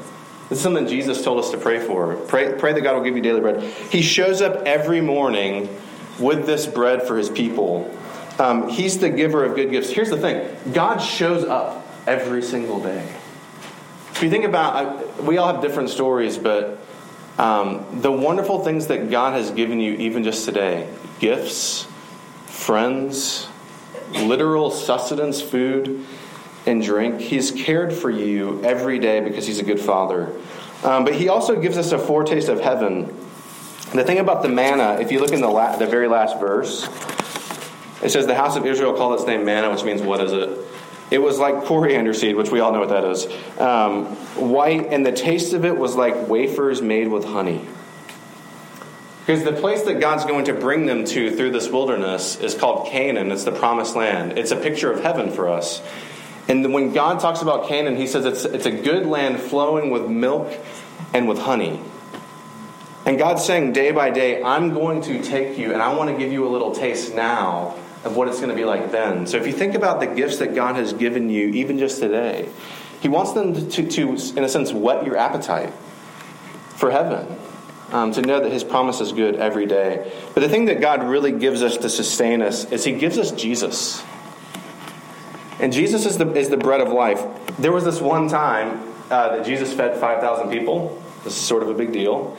This 0.49 0.59
is 0.59 0.63
something 0.63 0.87
Jesus 0.87 1.25
told 1.25 1.39
us 1.39 1.51
to 1.53 1.57
pray 1.57 1.79
for. 1.79 2.15
Pray, 2.15 2.55
pray 2.59 2.73
that 2.73 2.83
God 2.83 2.97
will 2.97 3.05
give 3.05 3.17
you 3.17 3.23
daily 3.23 3.41
bread. 3.41 3.63
He 3.63 4.03
shows 4.03 4.43
up 4.43 4.63
every 4.67 5.01
morning 5.01 5.69
with 6.19 6.47
this 6.47 6.67
bread 6.67 7.05
for 7.05 7.17
his 7.17 7.31
people 7.31 7.97
um, 8.43 8.69
he's 8.69 8.99
the 8.99 9.09
giver 9.09 9.45
of 9.45 9.55
good 9.55 9.71
gifts. 9.71 9.91
Here's 9.91 10.11
the 10.11 10.17
thing 10.17 10.57
God 10.73 10.99
shows 10.99 11.45
up 11.45 11.87
every 12.09 12.43
single 12.43 12.81
day. 12.81 13.09
If 14.11 14.23
you 14.23 14.31
think 14.31 14.45
about, 14.45 15.23
we 15.23 15.39
all 15.39 15.53
have 15.53 15.63
different 15.63 15.91
stories, 15.91 16.39
but 16.39 16.79
um, 17.39 18.01
the 18.01 18.11
wonderful 18.11 18.65
things 18.65 18.89
that 18.89 19.11
God 19.11 19.35
has 19.35 19.53
given 19.53 19.79
you, 19.79 19.93
even 19.95 20.25
just 20.25 20.45
today 20.45 20.89
gifts, 21.21 21.87
friends, 22.47 23.47
literal 24.11 24.73
sustenance, 24.73 25.41
food, 25.41 26.05
and 26.67 26.83
drink. 26.83 27.21
He's 27.21 27.53
cared 27.53 27.93
for 27.93 28.11
you 28.11 28.61
every 28.65 28.99
day 28.99 29.21
because 29.21 29.47
He's 29.47 29.61
a 29.61 29.65
good 29.65 29.81
Father. 29.81 30.33
Um, 30.83 31.05
but 31.05 31.15
He 31.15 31.29
also 31.29 31.61
gives 31.61 31.79
us 31.79 31.93
a 31.93 31.99
foretaste 31.99 32.49
of 32.49 32.61
heaven. 32.61 33.07
The 33.95 34.03
thing 34.03 34.19
about 34.19 34.43
the 34.43 34.49
manna, 34.49 34.99
if 35.01 35.13
you 35.13 35.21
look 35.21 35.31
in 35.31 35.41
the, 35.41 35.49
la- 35.49 35.77
the 35.77 35.87
very 35.87 36.09
last 36.09 36.41
verse, 36.41 36.89
it 38.03 38.11
says 38.11 38.27
the 38.27 38.35
house 38.35 38.57
of 38.57 38.67
Israel 38.67 38.95
called 38.95 39.19
its 39.19 39.27
name 39.27 39.45
manna, 39.45 39.71
which 39.71 39.85
means 39.85 40.03
what 40.03 40.21
is 40.21 40.33
it? 40.33 40.59
It 41.13 41.21
was 41.21 41.39
like 41.39 41.65
coriander 41.65 42.15
seed, 42.15 42.37
which 42.37 42.51
we 42.51 42.61
all 42.61 42.73
know 42.73 42.81
what 42.81 42.89
that 42.89 43.05
is. 43.05 43.27
Um, 43.61 44.07
white, 44.51 44.87
and 44.87 45.05
the 45.05 45.13
taste 45.13 45.53
of 45.53 45.65
it 45.65 45.77
was 45.77 45.95
like 45.95 46.27
wafers 46.27 46.81
made 46.81 47.09
with 47.09 47.25
honey. 47.25 47.67
Because 49.21 49.45
the 49.45 49.53
place 49.53 49.83
that 49.83 50.01
God's 50.01 50.25
going 50.25 50.47
to 50.47 50.55
bring 50.55 50.87
them 50.87 51.05
to 51.05 51.31
through 51.37 51.53
this 51.53 51.69
wilderness 51.69 52.41
is 52.41 52.55
called 52.55 52.89
Canaan. 52.89 53.31
It's 53.31 53.45
the 53.45 53.53
promised 53.53 53.95
land. 53.95 54.39
It's 54.39 54.51
a 54.51 54.57
picture 54.57 54.91
of 54.91 55.03
heaven 55.03 55.31
for 55.31 55.49
us. 55.49 55.83
And 56.49 56.73
when 56.73 56.93
God 56.93 57.21
talks 57.21 57.41
about 57.41 57.69
Canaan, 57.69 57.97
he 57.97 58.07
says 58.07 58.25
it's, 58.25 58.45
it's 58.45 58.67
a 58.67 58.73
good 58.73 59.07
land 59.07 59.39
flowing 59.39 59.91
with 59.91 60.09
milk 60.09 60.53
and 61.15 61.29
with 61.29 61.39
honey. 61.39 61.79
And 63.05 63.19
God's 63.19 63.45
saying 63.45 63.75
day 63.75 63.93
by 63.93 64.11
day, 64.11 64.43
I'm 64.43 64.73
going 64.73 65.03
to 65.03 65.23
take 65.23 65.59
you 65.59 65.73
and 65.73 65.83
I 65.83 65.95
want 65.95 66.11
to 66.11 66.17
give 66.17 66.33
you 66.33 66.47
a 66.47 66.51
little 66.51 66.73
taste 66.73 67.15
now 67.15 67.77
of 68.05 68.17
what 68.17 68.29
it's 68.29 68.39
going 68.39 68.51
to 68.51 68.57
be 68.57 68.65
like 68.65 68.91
then. 68.91 69.27
So 69.27 69.37
if 69.37 69.47
you 69.47 69.53
think 69.53 69.75
about 69.75 70.01
the 70.01 70.07
gifts 70.07 70.39
that 70.39 70.55
God 70.55 70.77
has 70.77 70.93
given 70.93 71.31
you, 71.31 71.49
even 71.49 71.79
just 71.79 72.01
today, 72.01 72.49
He 73.01 73.09
wants 73.09 73.33
them 73.33 73.69
to, 73.71 73.87
to, 73.89 74.09
in 74.37 74.45
a 74.45 74.49
sense, 74.49 74.73
whet 74.73 75.05
your 75.05 75.17
appetite 75.17 75.73
for 76.77 76.91
heaven. 76.91 77.27
um, 77.93 78.11
to 78.13 78.23
know 78.23 78.41
that 78.41 78.51
His 78.51 78.65
promise 78.65 79.01
is 79.01 79.13
good 79.13 79.37
every 79.37 79.67
day. 79.67 80.11
But 80.35 80.41
the 80.41 80.49
thing 80.49 80.65
that 80.65 80.81
God 80.81 81.05
really 81.05 81.31
gives 81.33 81.63
us 81.63 81.77
to 81.79 81.89
sustain 81.89 82.43
us 82.43 82.65
is 82.73 82.85
He 82.85 82.93
gives 82.93 83.19
us 83.19 83.31
Jesus. 83.31 84.03
And 85.61 85.73
Jesus 85.73 86.07
is 86.07 86.19
the, 86.19 86.33
is 86.33 86.49
the 86.49 86.57
bread 86.57 86.81
of 86.81 86.89
life. 86.89 87.23
There 87.59 87.71
was 87.71 87.85
this 87.85 88.01
one 88.01 88.29
time 88.29 88.81
uh, 89.11 89.37
that 89.37 89.47
Jesus 89.47 89.73
fed 89.73 89.99
5,000 90.01 90.51
people. 90.51 91.01
This 91.23 91.37
is 91.37 91.41
sort 91.41 91.63
of 91.63 91.69
a 91.69 91.75
big 91.75 91.93
deal. 91.93 92.37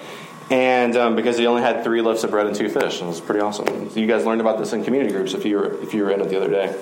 And 0.50 0.96
um, 0.98 1.16
because 1.16 1.38
he 1.38 1.48
only 1.48 1.62
had 1.62 1.84
three 1.84 2.02
loaves 2.02 2.24
of 2.24 2.32
bread 2.32 2.48
and 2.48 2.56
two 2.56 2.70
fish. 2.70 3.00
and 3.00 3.08
It 3.08 3.12
was 3.12 3.22
pretty 3.22 3.40
awesome. 3.40 3.90
You 3.96 4.08
guys 4.08 4.26
learned 4.26 4.42
about 4.42 4.60
this 4.60 4.74
in 4.74 4.84
community 4.84 5.14
groups 5.14 5.34
if 5.34 5.46
you 5.46 5.58
were, 5.58 5.82
if 5.82 5.94
you 5.94 6.04
were 6.04 6.12
in 6.12 6.22
it 6.22 6.30
the 6.30 6.38
other 6.38 6.50
day. 6.50 6.80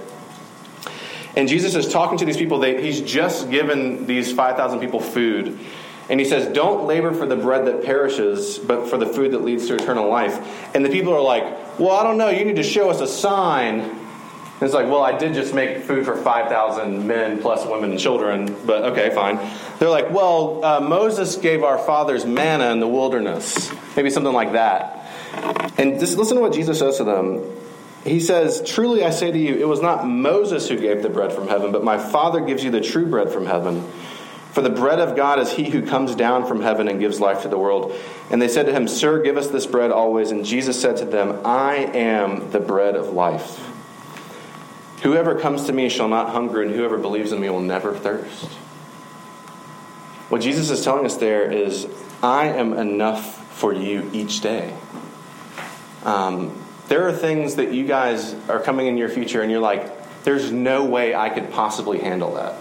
And 1.35 1.47
Jesus 1.47 1.75
is 1.75 1.91
talking 1.91 2.17
to 2.17 2.25
these 2.25 2.37
people. 2.37 2.59
They, 2.59 2.81
he's 2.81 3.01
just 3.01 3.49
given 3.49 4.05
these 4.05 4.33
5,000 4.33 4.79
people 4.79 4.99
food. 4.99 5.57
And 6.09 6.19
he 6.19 6.25
says, 6.25 6.53
Don't 6.53 6.87
labor 6.87 7.13
for 7.13 7.25
the 7.25 7.37
bread 7.37 7.65
that 7.67 7.83
perishes, 7.83 8.57
but 8.57 8.89
for 8.89 8.97
the 8.97 9.05
food 9.05 9.31
that 9.31 9.43
leads 9.43 9.67
to 9.67 9.75
eternal 9.75 10.09
life. 10.09 10.75
And 10.75 10.83
the 10.83 10.89
people 10.89 11.13
are 11.13 11.21
like, 11.21 11.79
Well, 11.79 11.91
I 11.91 12.03
don't 12.03 12.17
know. 12.17 12.29
You 12.29 12.43
need 12.43 12.57
to 12.57 12.63
show 12.63 12.89
us 12.89 12.99
a 12.99 13.07
sign. 13.07 13.79
And 13.79 14.61
it's 14.61 14.73
like, 14.73 14.87
Well, 14.87 15.03
I 15.03 15.17
did 15.17 15.33
just 15.33 15.53
make 15.53 15.83
food 15.83 16.05
for 16.05 16.17
5,000 16.17 17.07
men 17.07 17.39
plus 17.41 17.65
women 17.65 17.91
and 17.91 17.99
children, 17.99 18.53
but 18.65 18.83
okay, 18.91 19.11
fine. 19.11 19.37
They're 19.81 19.89
like, 19.89 20.11
Well, 20.11 20.63
uh, 20.63 20.79
Moses 20.79 21.37
gave 21.37 21.63
our 21.63 21.79
fathers 21.79 22.23
manna 22.23 22.69
in 22.71 22.79
the 22.79 22.87
wilderness. 22.87 23.71
Maybe 23.95 24.11
something 24.11 24.31
like 24.31 24.51
that. 24.51 25.09
And 25.75 25.99
just 25.99 26.19
listen 26.19 26.35
to 26.35 26.41
what 26.41 26.53
Jesus 26.53 26.77
says 26.77 26.97
to 26.97 27.03
them. 27.03 27.41
He 28.03 28.19
says, 28.19 28.61
Truly 28.63 29.03
I 29.03 29.09
say 29.09 29.31
to 29.31 29.39
you, 29.39 29.55
it 29.55 29.67
was 29.67 29.81
not 29.81 30.05
Moses 30.07 30.69
who 30.69 30.77
gave 30.77 31.01
the 31.01 31.09
bread 31.09 31.33
from 31.33 31.47
heaven, 31.47 31.71
but 31.71 31.83
my 31.83 31.97
Father 31.97 32.41
gives 32.41 32.63
you 32.63 32.69
the 32.69 32.79
true 32.79 33.07
bread 33.07 33.31
from 33.31 33.47
heaven. 33.47 33.81
For 34.51 34.61
the 34.61 34.69
bread 34.69 34.99
of 34.99 35.15
God 35.15 35.39
is 35.39 35.51
he 35.51 35.67
who 35.67 35.83
comes 35.83 36.13
down 36.13 36.45
from 36.45 36.61
heaven 36.61 36.87
and 36.87 36.99
gives 36.99 37.19
life 37.19 37.41
to 37.41 37.47
the 37.47 37.57
world. 37.57 37.95
And 38.29 38.39
they 38.39 38.49
said 38.49 38.67
to 38.67 38.71
him, 38.71 38.87
Sir, 38.87 39.23
give 39.23 39.35
us 39.35 39.47
this 39.47 39.65
bread 39.65 39.89
always. 39.89 40.29
And 40.29 40.45
Jesus 40.45 40.79
said 40.79 40.97
to 40.97 41.05
them, 41.05 41.41
I 41.43 41.77
am 41.77 42.51
the 42.51 42.59
bread 42.59 42.95
of 42.95 43.13
life. 43.13 43.67
Whoever 45.01 45.39
comes 45.39 45.63
to 45.63 45.73
me 45.73 45.89
shall 45.89 46.07
not 46.07 46.29
hunger, 46.29 46.61
and 46.61 46.69
whoever 46.69 46.99
believes 46.99 47.31
in 47.31 47.41
me 47.41 47.49
will 47.49 47.61
never 47.61 47.95
thirst. 47.95 48.47
What 50.31 50.39
Jesus 50.39 50.69
is 50.69 50.81
telling 50.81 51.05
us 51.05 51.17
there 51.17 51.51
is, 51.51 51.85
I 52.23 52.45
am 52.45 52.71
enough 52.71 53.53
for 53.57 53.73
you 53.73 54.09
each 54.13 54.39
day. 54.39 54.73
Um, 56.05 56.57
there 56.87 57.05
are 57.05 57.11
things 57.11 57.55
that 57.55 57.73
you 57.73 57.85
guys 57.85 58.33
are 58.47 58.61
coming 58.61 58.87
in 58.87 58.95
your 58.95 59.09
future, 59.09 59.41
and 59.41 59.51
you're 59.51 59.59
like, 59.59 60.23
there's 60.23 60.49
no 60.49 60.85
way 60.85 61.13
I 61.13 61.31
could 61.31 61.51
possibly 61.51 61.99
handle 61.99 62.35
that. 62.35 62.55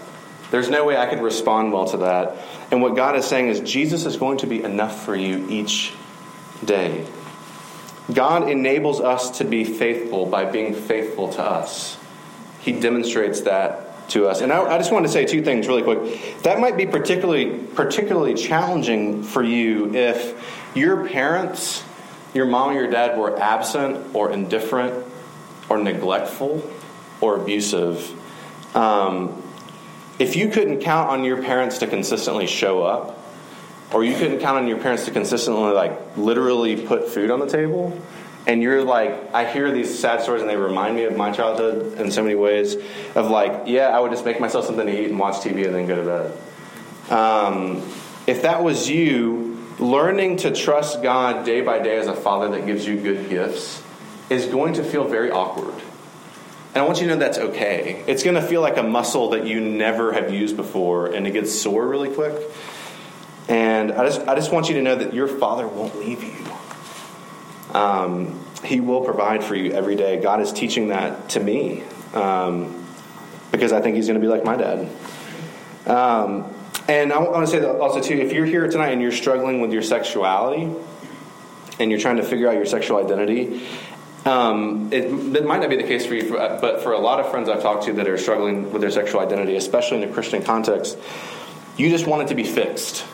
There's 0.51 0.69
no 0.69 0.83
way 0.83 0.97
I 0.97 1.05
could 1.05 1.21
respond 1.21 1.71
well 1.71 1.85
to 1.85 1.97
that. 1.99 2.45
And 2.71 2.81
what 2.81 2.97
God 2.97 3.15
is 3.15 3.23
saying 3.23 3.47
is 3.47 3.61
Jesus 3.61 4.05
is 4.05 4.17
going 4.17 4.39
to 4.39 4.47
be 4.47 4.61
enough 4.61 5.05
for 5.05 5.15
you 5.15 5.47
each 5.49 5.93
day. 6.65 7.07
God 8.13 8.49
enables 8.49 8.99
us 8.99 9.37
to 9.37 9.45
be 9.45 9.63
faithful 9.63 10.25
by 10.25 10.43
being 10.43 10.73
faithful 10.73 11.31
to 11.35 11.41
us. 11.41 11.97
He 12.59 12.73
demonstrates 12.73 13.39
that 13.41 13.90
to 14.09 14.27
us. 14.27 14.41
And 14.41 14.51
I, 14.51 14.61
I 14.63 14.77
just 14.77 14.91
want 14.91 15.05
to 15.05 15.11
say 15.11 15.25
two 15.25 15.41
things 15.43 15.67
really 15.67 15.83
quick. 15.83 16.41
That 16.43 16.59
might 16.59 16.77
be 16.77 16.85
particularly 16.85 17.57
particularly 17.75 18.33
challenging 18.33 19.23
for 19.23 19.43
you 19.43 19.93
if 19.93 20.71
your 20.75 21.07
parents, 21.07 21.83
your 22.33 22.45
mom 22.45 22.71
or 22.71 22.73
your 22.73 22.91
dad 22.91 23.17
were 23.17 23.39
absent 23.39 24.15
or 24.15 24.31
indifferent 24.31 25.05
or 25.69 25.77
neglectful 25.77 26.69
or 27.21 27.41
abusive. 27.41 28.17
Um, 28.75 29.41
if 30.19 30.35
you 30.35 30.49
couldn't 30.49 30.81
count 30.81 31.09
on 31.09 31.23
your 31.23 31.41
parents 31.41 31.79
to 31.79 31.87
consistently 31.87 32.47
show 32.47 32.83
up, 32.83 33.17
or 33.93 34.03
you 34.03 34.15
couldn't 34.15 34.39
count 34.39 34.57
on 34.57 34.67
your 34.67 34.77
parents 34.77 35.05
to 35.05 35.11
consistently, 35.11 35.71
like, 35.71 36.15
literally 36.15 36.85
put 36.85 37.09
food 37.09 37.29
on 37.29 37.39
the 37.39 37.47
table, 37.47 37.99
and 38.47 38.61
you're 38.61 38.83
like, 38.83 39.33
I 39.33 39.51
hear 39.51 39.71
these 39.71 39.99
sad 39.99 40.21
stories 40.21 40.41
and 40.41 40.49
they 40.49 40.57
remind 40.57 40.95
me 40.95 41.03
of 41.03 41.15
my 41.15 41.31
childhood 41.31 41.99
in 41.99 42.11
so 42.11 42.23
many 42.23 42.35
ways 42.35 42.75
of 43.15 43.29
like, 43.29 43.63
yeah, 43.67 43.89
I 43.89 43.99
would 43.99 44.11
just 44.11 44.25
make 44.25 44.39
myself 44.39 44.65
something 44.65 44.87
to 44.87 45.01
eat 45.01 45.09
and 45.09 45.19
watch 45.19 45.35
TV 45.35 45.65
and 45.65 45.75
then 45.75 45.85
go 45.85 45.95
to 45.95 46.03
bed. 46.03 47.11
Um, 47.11 47.77
if 48.25 48.43
that 48.43 48.63
was 48.63 48.89
you, 48.89 49.51
learning 49.77 50.37
to 50.37 50.53
trust 50.55 51.03
God 51.03 51.45
day 51.45 51.61
by 51.61 51.79
day 51.79 51.97
as 51.97 52.07
a 52.07 52.15
father 52.15 52.49
that 52.49 52.65
gives 52.65 52.85
you 52.85 52.99
good 52.99 53.29
gifts 53.29 53.81
is 54.29 54.45
going 54.47 54.73
to 54.75 54.83
feel 54.83 55.07
very 55.07 55.29
awkward. 55.29 55.73
And 56.73 56.81
I 56.81 56.85
want 56.85 57.01
you 57.01 57.07
to 57.07 57.13
know 57.13 57.19
that's 57.19 57.37
okay. 57.37 58.03
It's 58.07 58.23
going 58.23 58.35
to 58.35 58.41
feel 58.41 58.61
like 58.61 58.77
a 58.77 58.83
muscle 58.83 59.31
that 59.31 59.45
you 59.45 59.59
never 59.59 60.13
have 60.13 60.33
used 60.33 60.55
before, 60.55 61.07
and 61.07 61.27
it 61.27 61.31
gets 61.31 61.51
sore 61.53 61.85
really 61.85 62.13
quick. 62.13 62.33
And 63.49 63.91
I 63.91 64.05
just, 64.05 64.21
I 64.21 64.35
just 64.35 64.53
want 64.53 64.69
you 64.69 64.75
to 64.75 64.81
know 64.81 64.95
that 64.95 65.13
your 65.13 65.27
Father 65.27 65.67
won't 65.67 65.99
leave 65.99 66.23
you. 66.23 66.45
Um, 67.73 68.45
he 68.63 68.79
will 68.79 69.01
provide 69.01 69.43
for 69.43 69.55
you 69.55 69.71
every 69.71 69.95
day. 69.95 70.19
God 70.21 70.41
is 70.41 70.53
teaching 70.53 70.89
that 70.89 71.29
to 71.29 71.39
me 71.39 71.83
um, 72.13 72.85
because 73.51 73.71
I 73.71 73.81
think 73.81 73.95
He's 73.95 74.07
going 74.07 74.19
to 74.19 74.25
be 74.25 74.31
like 74.31 74.43
my 74.43 74.55
dad. 74.55 74.89
Um, 75.87 76.53
and 76.87 77.11
I 77.13 77.19
want 77.19 77.45
to 77.45 77.51
say 77.51 77.59
that 77.59 77.79
also, 77.79 78.01
too, 78.01 78.15
if 78.15 78.33
you're 78.33 78.45
here 78.45 78.67
tonight 78.67 78.89
and 78.89 79.01
you're 79.01 79.11
struggling 79.11 79.61
with 79.61 79.71
your 79.71 79.81
sexuality 79.81 80.73
and 81.79 81.89
you're 81.89 81.99
trying 81.99 82.17
to 82.17 82.23
figure 82.23 82.47
out 82.49 82.55
your 82.55 82.65
sexual 82.65 82.97
identity, 82.97 83.61
um, 84.25 84.91
it, 84.91 85.05
it, 85.05 85.45
might 85.45 85.61
not 85.61 85.69
be 85.69 85.77
the 85.77 85.83
case 85.83 86.05
for 86.05 86.13
you, 86.13 86.23
for, 86.23 86.37
but 86.61 86.83
for 86.83 86.91
a 86.91 86.99
lot 86.99 87.19
of 87.19 87.31
friends 87.31 87.49
I've 87.49 87.61
talked 87.61 87.85
to 87.85 87.93
that 87.93 88.07
are 88.07 88.17
struggling 88.17 88.71
with 88.71 88.81
their 88.81 88.91
sexual 88.91 89.21
identity, 89.21 89.55
especially 89.55 90.03
in 90.03 90.09
a 90.09 90.13
Christian 90.13 90.43
context, 90.43 90.97
you 91.77 91.89
just 91.89 92.05
want 92.05 92.23
it 92.23 92.27
to 92.27 92.35
be 92.35 92.43
fixed. 92.43 93.05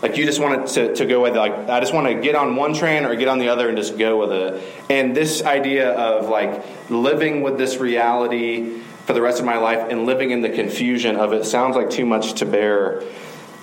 Like 0.00 0.16
you 0.16 0.24
just 0.24 0.40
want 0.40 0.68
to, 0.68 0.94
to 0.94 1.06
go 1.06 1.22
with 1.22 1.36
like 1.36 1.52
I 1.52 1.80
just 1.80 1.92
want 1.92 2.06
to 2.06 2.14
get 2.14 2.36
on 2.36 2.54
one 2.54 2.74
train 2.74 3.04
or 3.04 3.16
get 3.16 3.26
on 3.28 3.38
the 3.38 3.48
other 3.48 3.68
and 3.68 3.76
just 3.76 3.98
go 3.98 4.18
with 4.18 4.32
it. 4.32 4.62
And 4.88 5.16
this 5.16 5.42
idea 5.42 5.92
of 5.92 6.28
like 6.28 6.64
living 6.88 7.42
with 7.42 7.58
this 7.58 7.78
reality 7.78 8.80
for 9.06 9.12
the 9.12 9.22
rest 9.22 9.40
of 9.40 9.46
my 9.46 9.56
life 9.56 9.88
and 9.90 10.06
living 10.06 10.30
in 10.30 10.42
the 10.42 10.50
confusion 10.50 11.16
of 11.16 11.32
it 11.32 11.44
sounds 11.44 11.74
like 11.74 11.90
too 11.90 12.06
much 12.06 12.34
to 12.34 12.46
bear. 12.46 13.02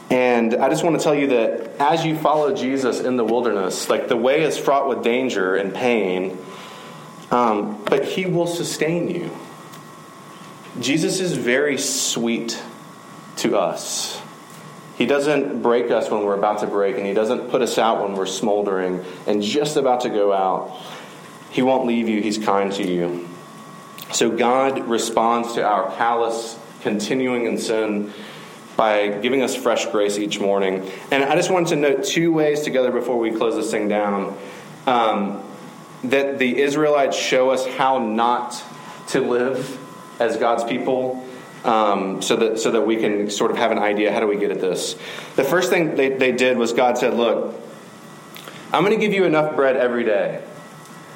And 0.10 0.56
I 0.56 0.70
just 0.70 0.84
want 0.84 0.98
to 0.98 1.04
tell 1.04 1.16
you 1.16 1.28
that 1.28 1.80
as 1.80 2.06
you 2.06 2.18
follow 2.18 2.54
Jesus 2.54 3.00
in 3.00 3.16
the 3.16 3.24
wilderness, 3.24 3.90
like 3.90 4.08
the 4.08 4.18
way 4.18 4.44
is 4.44 4.58
fraught 4.58 4.90
with 4.90 5.04
danger 5.04 5.56
and 5.56 5.74
pain, 5.74 6.38
um, 7.32 7.82
but 7.86 8.06
He 8.06 8.26
will 8.26 8.48
sustain 8.48 9.10
you. 9.10 9.32
Jesus 10.80 11.22
is 11.22 11.38
very 11.38 11.78
sweet 11.78 12.62
to 13.38 13.58
us. 13.58 14.22
He 14.98 15.06
doesn't 15.06 15.62
break 15.62 15.92
us 15.92 16.10
when 16.10 16.24
we're 16.24 16.38
about 16.38 16.60
to 16.60 16.68
break, 16.68 16.98
and 16.98 17.06
He 17.06 17.14
doesn't 17.14 17.50
put 17.50 17.62
us 17.62 17.78
out 17.78 18.02
when 18.02 18.16
we're 18.16 18.26
smoldering 18.26 19.04
and 19.28 19.42
just 19.42 19.78
about 19.78 20.02
to 20.02 20.10
go 20.10 20.32
out. 20.32 20.80
He 21.52 21.62
won't 21.62 21.86
leave 21.86 22.08
you, 22.08 22.22
He's 22.22 22.38
kind 22.38 22.72
to 22.74 22.84
you. 22.84 23.28
So 24.14 24.32
God 24.32 24.88
responds 24.88 25.54
to 25.56 25.66
our 25.66 25.94
callous, 25.96 26.58
continuing 26.82 27.46
in 27.46 27.58
sin 27.58 28.14
by 28.78 29.08
giving 29.08 29.42
us 29.42 29.56
fresh 29.56 29.86
grace 29.88 30.18
each 30.18 30.40
morning. 30.40 30.90
And 31.12 31.24
I 31.24 31.36
just 31.36 31.50
wanted 31.50 31.70
to 31.70 31.76
note 31.78 32.04
two 32.06 32.32
ways 32.32 32.62
together 32.62 32.92
before 32.92 33.18
we 33.18 33.32
close 33.32 33.56
this 33.56 33.72
thing 33.72 33.88
down 33.88 34.38
um, 34.86 35.44
that 36.04 36.40
the 36.40 36.62
Israelites 36.62 37.18
show 37.18 37.50
us 37.50 37.66
how 37.66 38.00
not 38.00 38.62
to 39.08 39.22
live 39.22 39.80
as 40.20 40.38
God's 40.38 40.64
people. 40.64 41.26
Um, 41.66 42.22
so 42.22 42.36
that 42.36 42.60
so 42.60 42.70
that 42.72 42.82
we 42.82 42.98
can 42.98 43.32
sort 43.32 43.50
of 43.50 43.58
have 43.58 43.72
an 43.72 43.80
idea 43.80 44.14
how 44.14 44.20
do 44.20 44.28
we 44.28 44.38
get 44.38 44.52
at 44.52 44.62
this? 44.62 44.96
The 45.36 45.44
first 45.44 45.72
thing 45.72 45.96
they, 45.96 46.10
they 46.10 46.32
did 46.32 46.60
was 46.60 46.74
god 46.74 47.00
said 47.00 47.16
look 47.16 47.60
i'm 48.72 48.84
going 48.86 48.98
to 48.98 49.04
give 49.04 49.14
you 49.16 49.26
enough 49.26 49.56
bread 49.56 49.76
every 49.76 50.04
day 50.04 50.44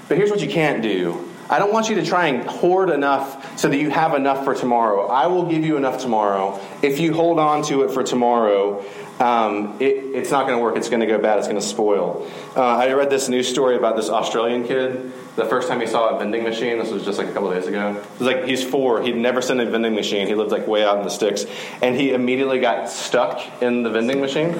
but 0.07 0.17
here's 0.17 0.31
what 0.31 0.41
you 0.41 0.49
can't 0.49 0.81
do 0.81 1.28
I 1.49 1.57
don't 1.57 1.73
want 1.73 1.89
you 1.89 1.95
to 1.95 2.05
try 2.05 2.27
and 2.27 2.47
hoard 2.47 2.89
enough 2.91 3.57
so 3.57 3.69
that 3.69 3.77
you 3.77 3.89
have 3.89 4.13
enough 4.13 4.43
for 4.43 4.53
tomorrow. 4.53 5.07
I 5.07 5.27
will 5.27 5.45
give 5.45 5.65
you 5.65 5.77
enough 5.77 5.99
tomorrow. 5.99 6.59
If 6.83 6.99
you 6.99 7.13
hold 7.13 7.39
on 7.39 7.63
to 7.63 7.83
it 7.83 7.91
for 7.91 8.03
tomorrow, 8.03 8.85
um, 9.19 9.75
it, 9.81 9.95
it's 10.15 10.31
not 10.31 10.45
going 10.45 10.57
to 10.57 10.63
work. 10.63 10.77
It's 10.77 10.89
going 10.89 11.01
to 11.01 11.05
go 11.07 11.17
bad. 11.17 11.39
It's 11.39 11.47
going 11.47 11.59
to 11.59 11.65
spoil. 11.65 12.29
Uh, 12.55 12.61
I 12.61 12.93
read 12.93 13.09
this 13.09 13.27
news 13.27 13.47
story 13.49 13.75
about 13.75 13.95
this 13.95 14.09
Australian 14.09 14.65
kid. 14.65 15.11
The 15.35 15.45
first 15.45 15.67
time 15.67 15.81
he 15.81 15.87
saw 15.87 16.15
a 16.15 16.19
vending 16.19 16.43
machine, 16.43 16.79
this 16.79 16.91
was 16.91 17.03
just 17.03 17.17
like 17.17 17.27
a 17.27 17.33
couple 17.33 17.51
days 17.51 17.67
ago. 17.67 17.95
It 17.95 18.19
was 18.19 18.27
like 18.33 18.45
he's 18.45 18.63
four. 18.63 19.01
He'd 19.01 19.15
never 19.15 19.41
seen 19.41 19.59
a 19.59 19.65
vending 19.65 19.95
machine. 19.95 20.27
He 20.27 20.35
lived 20.35 20.51
like 20.51 20.67
way 20.67 20.85
out 20.85 20.97
in 20.99 21.03
the 21.03 21.09
sticks, 21.09 21.45
and 21.81 21.95
he 21.95 22.13
immediately 22.13 22.59
got 22.59 22.89
stuck 22.89 23.41
in 23.61 23.83
the 23.83 23.89
vending 23.89 24.21
machine, 24.21 24.53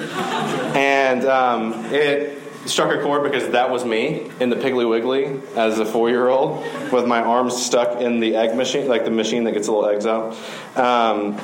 and 0.74 1.24
um, 1.24 1.84
it 1.86 2.39
struck 2.66 2.94
a 2.94 3.02
chord 3.02 3.22
because 3.22 3.50
that 3.50 3.70
was 3.70 3.84
me 3.84 4.30
in 4.38 4.50
the 4.50 4.56
Piggly 4.56 4.88
Wiggly 4.88 5.40
as 5.56 5.78
a 5.78 5.86
four 5.86 6.10
year 6.10 6.28
old 6.28 6.64
with 6.92 7.06
my 7.06 7.20
arms 7.20 7.60
stuck 7.60 8.00
in 8.00 8.20
the 8.20 8.36
egg 8.36 8.56
machine, 8.56 8.88
like 8.88 9.04
the 9.04 9.10
machine 9.10 9.44
that 9.44 9.52
gets 9.52 9.68
little 9.68 9.88
eggs 9.88 10.06
out. 10.06 10.36
Um, 10.76 11.40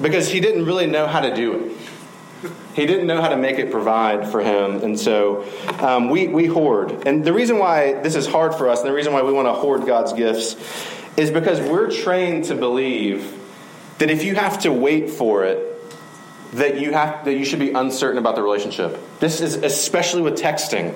because 0.00 0.28
he 0.28 0.40
didn't 0.40 0.66
really 0.66 0.86
know 0.86 1.06
how 1.06 1.20
to 1.20 1.34
do 1.34 1.54
it. 1.54 2.50
He 2.74 2.86
didn't 2.86 3.06
know 3.06 3.22
how 3.22 3.28
to 3.28 3.36
make 3.36 3.58
it 3.58 3.70
provide 3.70 4.28
for 4.28 4.42
him. 4.42 4.82
And 4.82 4.98
so 4.98 5.46
um, 5.78 6.10
we, 6.10 6.26
we 6.26 6.46
hoard. 6.46 7.06
And 7.06 7.24
the 7.24 7.32
reason 7.32 7.58
why 7.58 8.00
this 8.02 8.16
is 8.16 8.26
hard 8.26 8.54
for 8.54 8.68
us, 8.68 8.80
and 8.80 8.88
the 8.88 8.92
reason 8.92 9.12
why 9.12 9.22
we 9.22 9.32
want 9.32 9.46
to 9.46 9.52
hoard 9.52 9.86
God's 9.86 10.12
gifts, 10.12 10.56
is 11.16 11.30
because 11.30 11.60
we're 11.60 11.90
trained 11.90 12.46
to 12.46 12.56
believe 12.56 13.40
that 13.98 14.10
if 14.10 14.24
you 14.24 14.34
have 14.34 14.60
to 14.62 14.72
wait 14.72 15.08
for 15.08 15.44
it, 15.44 15.73
that 16.54 16.80
you 16.80 16.92
have 16.92 17.24
that 17.24 17.34
you 17.34 17.44
should 17.44 17.58
be 17.58 17.72
uncertain 17.72 18.18
about 18.18 18.36
the 18.36 18.42
relationship. 18.42 18.98
This 19.20 19.40
is 19.40 19.56
especially 19.56 20.22
with 20.22 20.38
texting. 20.38 20.94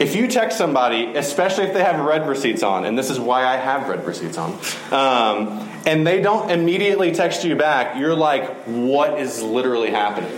If 0.00 0.16
you 0.16 0.26
text 0.26 0.58
somebody, 0.58 1.14
especially 1.14 1.64
if 1.66 1.72
they 1.72 1.84
have 1.84 2.04
read 2.04 2.28
receipts 2.28 2.64
on, 2.64 2.84
and 2.84 2.98
this 2.98 3.10
is 3.10 3.20
why 3.20 3.44
I 3.46 3.56
have 3.56 3.88
read 3.88 4.04
receipts 4.04 4.36
on, 4.36 4.58
um, 4.90 5.68
and 5.86 6.04
they 6.04 6.20
don't 6.20 6.50
immediately 6.50 7.12
text 7.12 7.44
you 7.44 7.54
back, 7.54 7.96
you're 7.96 8.14
like, 8.14 8.64
what 8.64 9.20
is 9.20 9.40
literally 9.40 9.90
happening? 9.90 10.32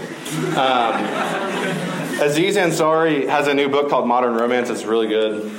Um, 0.57 1.03
Aziz 2.21 2.57
Ansari 2.57 3.27
has 3.29 3.47
a 3.47 3.55
new 3.55 3.71
book 3.71 3.89
called 3.89 4.07
Modern 4.07 4.35
Romance. 4.35 4.69
It's 4.69 4.85
really 4.85 5.09
good. 5.09 5.59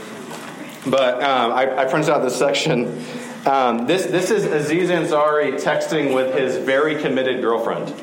But 0.86 1.24
um, 1.24 1.52
I, 1.54 1.80
I, 1.80 1.86
printed 1.86 2.12
out 2.12 2.24
this 2.24 2.38
section. 2.38 3.04
Um, 3.46 3.88
this, 3.88 4.06
this 4.06 4.32
is 4.32 4.46
Aziz 4.46 4.90
Ansari 4.90 5.54
texting 5.62 6.14
with 6.14 6.36
his 6.36 6.58
very 6.58 7.02
committed 7.02 7.42
girlfriend. 7.42 7.94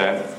Okay? 0.00 0.36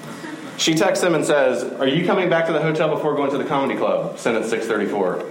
She 0.57 0.75
texts 0.75 1.03
him 1.03 1.15
and 1.15 1.25
says, 1.25 1.63
Are 1.79 1.87
you 1.87 2.05
coming 2.05 2.29
back 2.29 2.45
to 2.47 2.53
the 2.53 2.61
hotel 2.61 2.89
before 2.89 3.15
going 3.15 3.31
to 3.31 3.37
the 3.37 3.45
comedy 3.45 3.75
club? 3.77 4.19
Sent 4.19 4.37
at 4.37 4.45
634. 4.45 5.25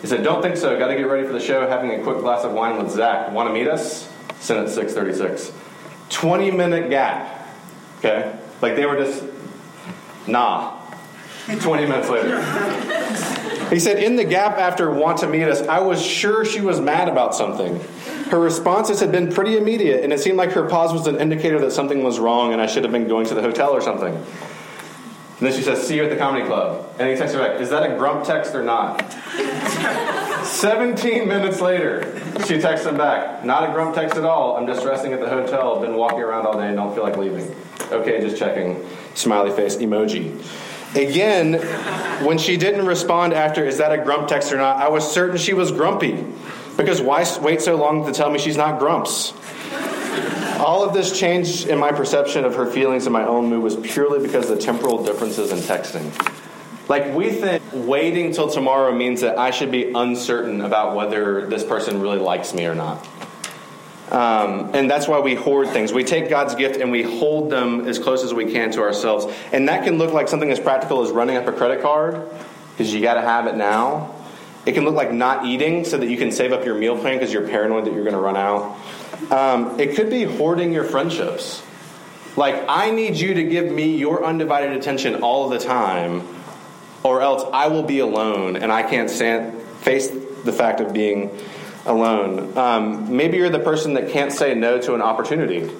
He 0.00 0.06
said, 0.06 0.22
Don't 0.22 0.42
think 0.42 0.56
so. 0.56 0.78
Got 0.78 0.88
to 0.88 0.96
get 0.96 1.04
ready 1.04 1.26
for 1.26 1.32
the 1.32 1.40
show. 1.40 1.68
Having 1.68 2.00
a 2.00 2.02
quick 2.02 2.18
glass 2.18 2.44
of 2.44 2.52
wine 2.52 2.82
with 2.82 2.92
Zach. 2.92 3.32
Want 3.32 3.48
to 3.48 3.54
meet 3.54 3.68
us? 3.68 4.12
Sent 4.40 4.60
at 4.60 4.68
636. 4.68 5.52
20 6.10 6.50
minute 6.50 6.90
gap. 6.90 7.48
Okay? 7.98 8.38
Like 8.60 8.76
they 8.76 8.86
were 8.86 8.96
just, 8.96 9.24
nah. 10.26 10.74
20 11.46 11.86
minutes 11.86 12.08
later. 12.08 12.42
He 13.70 13.80
said, 13.80 14.02
In 14.02 14.16
the 14.16 14.24
gap 14.24 14.58
after 14.58 14.90
want 14.90 15.18
to 15.18 15.26
meet 15.26 15.44
us, 15.44 15.62
I 15.62 15.80
was 15.80 16.04
sure 16.04 16.44
she 16.44 16.60
was 16.60 16.80
mad 16.80 17.08
about 17.08 17.34
something. 17.34 17.80
Her 18.30 18.40
responses 18.40 18.98
had 19.00 19.12
been 19.12 19.32
pretty 19.32 19.56
immediate, 19.56 20.02
and 20.02 20.12
it 20.12 20.18
seemed 20.18 20.36
like 20.36 20.52
her 20.52 20.68
pause 20.68 20.92
was 20.92 21.06
an 21.06 21.20
indicator 21.20 21.60
that 21.60 21.70
something 21.72 22.02
was 22.02 22.18
wrong 22.18 22.52
and 22.52 22.60
I 22.60 22.66
should 22.66 22.82
have 22.82 22.92
been 22.92 23.06
going 23.06 23.26
to 23.26 23.34
the 23.34 23.42
hotel 23.42 23.70
or 23.70 23.80
something. 23.80 24.12
And 24.14 25.46
then 25.46 25.52
she 25.52 25.62
says, 25.62 25.86
See 25.86 25.96
you 25.96 26.04
at 26.04 26.10
the 26.10 26.16
comedy 26.16 26.46
club. 26.46 26.94
And 26.98 27.08
he 27.08 27.14
texts 27.14 27.36
her 27.36 27.46
back, 27.46 27.60
Is 27.60 27.70
that 27.70 27.88
a 27.88 27.96
grump 27.96 28.24
text 28.24 28.54
or 28.54 28.62
not? 28.62 29.00
17 30.44 31.28
minutes 31.28 31.60
later, 31.60 32.20
she 32.46 32.58
texts 32.58 32.86
him 32.86 32.96
back, 32.96 33.44
Not 33.44 33.68
a 33.68 33.72
grump 33.72 33.94
text 33.94 34.16
at 34.16 34.24
all. 34.24 34.56
I'm 34.56 34.66
just 34.66 34.84
resting 34.84 35.12
at 35.12 35.20
the 35.20 35.28
hotel. 35.28 35.80
Been 35.80 35.94
walking 35.94 36.20
around 36.20 36.46
all 36.46 36.58
day 36.58 36.66
and 36.66 36.76
don't 36.76 36.94
feel 36.94 37.04
like 37.04 37.16
leaving. 37.16 37.54
Okay, 37.92 38.20
just 38.20 38.38
checking. 38.38 38.84
Smiley 39.14 39.50
face 39.50 39.76
emoji. 39.76 40.42
Again, 40.96 41.54
when 42.24 42.38
she 42.38 42.56
didn't 42.56 42.86
respond 42.86 43.34
after, 43.34 43.64
Is 43.64 43.78
that 43.78 43.92
a 43.92 43.98
grump 43.98 44.28
text 44.28 44.52
or 44.52 44.56
not? 44.56 44.78
I 44.78 44.88
was 44.88 45.10
certain 45.12 45.36
she 45.36 45.52
was 45.52 45.70
grumpy. 45.70 46.24
Because 46.76 47.00
why 47.00 47.24
wait 47.40 47.62
so 47.62 47.76
long 47.76 48.04
to 48.06 48.12
tell 48.12 48.30
me 48.30 48.38
she's 48.38 48.56
not 48.56 48.78
grumps? 48.78 49.32
All 50.58 50.82
of 50.82 50.94
this 50.94 51.18
change 51.18 51.66
in 51.66 51.78
my 51.78 51.92
perception 51.92 52.44
of 52.44 52.54
her 52.54 52.66
feelings 52.66 53.06
and 53.06 53.12
my 53.12 53.24
own 53.24 53.46
mood 53.46 53.62
was 53.62 53.76
purely 53.76 54.26
because 54.26 54.50
of 54.50 54.56
the 54.56 54.62
temporal 54.62 55.04
differences 55.04 55.52
in 55.52 55.58
texting. 55.58 56.12
Like, 56.88 57.14
we 57.14 57.30
think 57.30 57.62
waiting 57.72 58.32
till 58.32 58.48
tomorrow 58.48 58.92
means 58.92 59.20
that 59.20 59.38
I 59.38 59.50
should 59.50 59.70
be 59.70 59.92
uncertain 59.92 60.60
about 60.60 60.96
whether 60.96 61.46
this 61.46 61.64
person 61.64 62.00
really 62.00 62.18
likes 62.18 62.54
me 62.54 62.66
or 62.66 62.74
not. 62.74 63.06
Um, 64.10 64.70
and 64.72 64.88
that's 64.88 65.08
why 65.08 65.18
we 65.18 65.34
hoard 65.34 65.68
things. 65.70 65.92
We 65.92 66.04
take 66.04 66.30
God's 66.30 66.54
gift 66.54 66.80
and 66.80 66.92
we 66.92 67.02
hold 67.02 67.50
them 67.50 67.88
as 67.88 67.98
close 67.98 68.22
as 68.22 68.32
we 68.32 68.50
can 68.52 68.70
to 68.72 68.80
ourselves. 68.82 69.26
And 69.52 69.68
that 69.68 69.84
can 69.84 69.98
look 69.98 70.12
like 70.12 70.28
something 70.28 70.50
as 70.50 70.60
practical 70.60 71.02
as 71.02 71.10
running 71.10 71.36
up 71.36 71.48
a 71.48 71.52
credit 71.52 71.82
card, 71.82 72.22
because 72.70 72.94
you 72.94 73.02
got 73.02 73.14
to 73.14 73.22
have 73.22 73.46
it 73.46 73.56
now. 73.56 74.14
It 74.66 74.74
can 74.74 74.84
look 74.84 74.96
like 74.96 75.12
not 75.12 75.46
eating 75.46 75.84
so 75.84 75.96
that 75.96 76.08
you 76.08 76.16
can 76.16 76.32
save 76.32 76.52
up 76.52 76.64
your 76.64 76.74
meal 76.74 76.98
plan 76.98 77.14
because 77.14 77.32
you're 77.32 77.46
paranoid 77.46 77.84
that 77.86 77.94
you're 77.94 78.02
going 78.02 78.14
to 78.14 78.20
run 78.20 78.36
out. 78.36 78.76
Um, 79.30 79.78
it 79.78 79.94
could 79.94 80.10
be 80.10 80.24
hoarding 80.24 80.72
your 80.72 80.84
friendships. 80.84 81.62
Like, 82.36 82.64
I 82.68 82.90
need 82.90 83.16
you 83.16 83.34
to 83.34 83.44
give 83.44 83.70
me 83.70 83.96
your 83.96 84.24
undivided 84.24 84.72
attention 84.76 85.22
all 85.22 85.48
the 85.48 85.58
time, 85.58 86.26
or 87.02 87.22
else 87.22 87.44
I 87.52 87.68
will 87.68 87.84
be 87.84 88.00
alone 88.00 88.56
and 88.56 88.72
I 88.72 88.82
can't 88.82 89.08
stand, 89.08 89.62
face 89.80 90.10
the 90.44 90.52
fact 90.52 90.80
of 90.80 90.92
being 90.92 91.30
alone. 91.86 92.58
Um, 92.58 93.16
maybe 93.16 93.36
you're 93.36 93.48
the 93.48 93.60
person 93.60 93.94
that 93.94 94.10
can't 94.10 94.32
say 94.32 94.54
no 94.54 94.80
to 94.80 94.94
an 94.94 95.00
opportunity. 95.00 95.70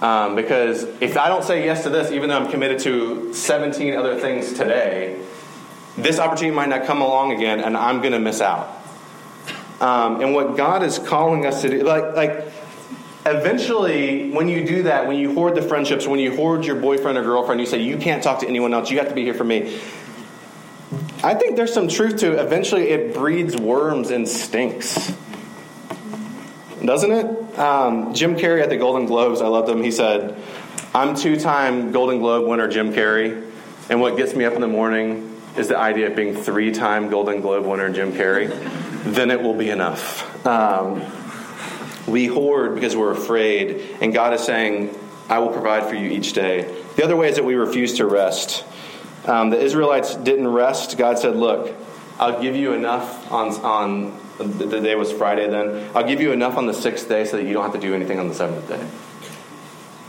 Um, 0.00 0.34
because 0.34 0.84
if 1.00 1.16
I 1.16 1.28
don't 1.28 1.44
say 1.44 1.64
yes 1.64 1.82
to 1.84 1.90
this, 1.90 2.10
even 2.10 2.28
though 2.28 2.38
I'm 2.38 2.50
committed 2.50 2.80
to 2.80 3.32
17 3.32 3.94
other 3.94 4.18
things 4.18 4.52
today, 4.52 5.20
this 5.96 6.18
opportunity 6.18 6.54
might 6.54 6.68
not 6.68 6.84
come 6.84 7.00
along 7.00 7.32
again 7.32 7.60
and 7.60 7.76
I'm 7.76 8.00
going 8.00 8.12
to 8.12 8.18
miss 8.18 8.40
out. 8.40 8.82
Um, 9.80 10.20
and 10.20 10.34
what 10.34 10.56
God 10.56 10.82
is 10.82 10.98
calling 10.98 11.44
us 11.44 11.62
to 11.62 11.68
do, 11.68 11.82
like, 11.82 12.14
like, 12.14 12.52
eventually, 13.26 14.30
when 14.30 14.48
you 14.48 14.64
do 14.64 14.84
that, 14.84 15.06
when 15.06 15.18
you 15.18 15.34
hoard 15.34 15.54
the 15.54 15.62
friendships, 15.62 16.06
when 16.06 16.18
you 16.18 16.34
hoard 16.34 16.64
your 16.64 16.76
boyfriend 16.76 17.18
or 17.18 17.22
girlfriend, 17.22 17.60
you 17.60 17.66
say, 17.66 17.82
you 17.82 17.98
can't 17.98 18.22
talk 18.22 18.40
to 18.40 18.48
anyone 18.48 18.72
else, 18.72 18.90
you 18.90 18.98
have 18.98 19.08
to 19.08 19.14
be 19.14 19.22
here 19.22 19.34
for 19.34 19.44
me. 19.44 19.78
I 21.22 21.34
think 21.34 21.56
there's 21.56 21.74
some 21.74 21.88
truth 21.88 22.18
to 22.18 22.40
eventually 22.40 22.88
it 22.88 23.14
breeds 23.14 23.56
worms 23.56 24.10
and 24.10 24.28
stinks. 24.28 25.14
Doesn't 26.82 27.10
it? 27.10 27.58
Um, 27.58 28.14
Jim 28.14 28.36
Carrey 28.36 28.62
at 28.62 28.70
the 28.70 28.76
Golden 28.76 29.06
Globes, 29.06 29.40
I 29.40 29.48
loved 29.48 29.68
him. 29.68 29.82
He 29.82 29.90
said, 29.90 30.36
I'm 30.94 31.16
two 31.16 31.38
time 31.38 31.90
Golden 31.90 32.18
Globe 32.20 32.48
winner 32.48 32.68
Jim 32.68 32.92
Carrey, 32.92 33.50
and 33.90 34.00
what 34.00 34.16
gets 34.16 34.34
me 34.34 34.44
up 34.44 34.54
in 34.54 34.60
the 34.60 34.68
morning 34.68 35.35
is 35.58 35.68
the 35.68 35.78
idea 35.78 36.08
of 36.08 36.16
being 36.16 36.34
three 36.34 36.72
time 36.72 37.08
Golden 37.08 37.40
Globe 37.40 37.64
winner 37.64 37.90
Jim 37.90 38.12
Carrey 38.12 38.48
then 39.06 39.30
it 39.30 39.40
will 39.40 39.54
be 39.54 39.70
enough. 39.70 40.46
Um, 40.46 41.02
we 42.06 42.26
hoard 42.26 42.74
because 42.74 42.96
we're 42.96 43.12
afraid, 43.12 43.96
and 44.00 44.12
God 44.12 44.34
is 44.34 44.42
saying, 44.42 44.96
I 45.28 45.38
will 45.38 45.48
provide 45.48 45.88
for 45.88 45.94
you 45.94 46.10
each 46.10 46.32
day. 46.32 46.62
The 46.96 47.04
other 47.04 47.16
way 47.16 47.28
is 47.28 47.36
that 47.36 47.44
we 47.44 47.54
refuse 47.54 47.94
to 47.94 48.06
rest. 48.06 48.64
Um, 49.24 49.50
the 49.50 49.60
Israelites 49.60 50.14
didn't 50.14 50.48
rest. 50.48 50.98
God 50.98 51.18
said, 51.18 51.36
Look, 51.36 51.74
I'll 52.18 52.40
give 52.40 52.56
you 52.56 52.72
enough 52.72 53.30
on, 53.30 53.52
on 53.64 54.20
the 54.38 54.80
day 54.80 54.94
was 54.94 55.12
Friday 55.12 55.48
then. 55.48 55.90
I'll 55.94 56.06
give 56.06 56.20
you 56.20 56.32
enough 56.32 56.56
on 56.56 56.66
the 56.66 56.74
sixth 56.74 57.08
day 57.08 57.24
so 57.24 57.36
that 57.36 57.44
you 57.44 57.52
don't 57.52 57.64
have 57.64 57.74
to 57.74 57.80
do 57.80 57.94
anything 57.94 58.18
on 58.18 58.28
the 58.28 58.34
seventh 58.34 58.68
day. 58.68 58.86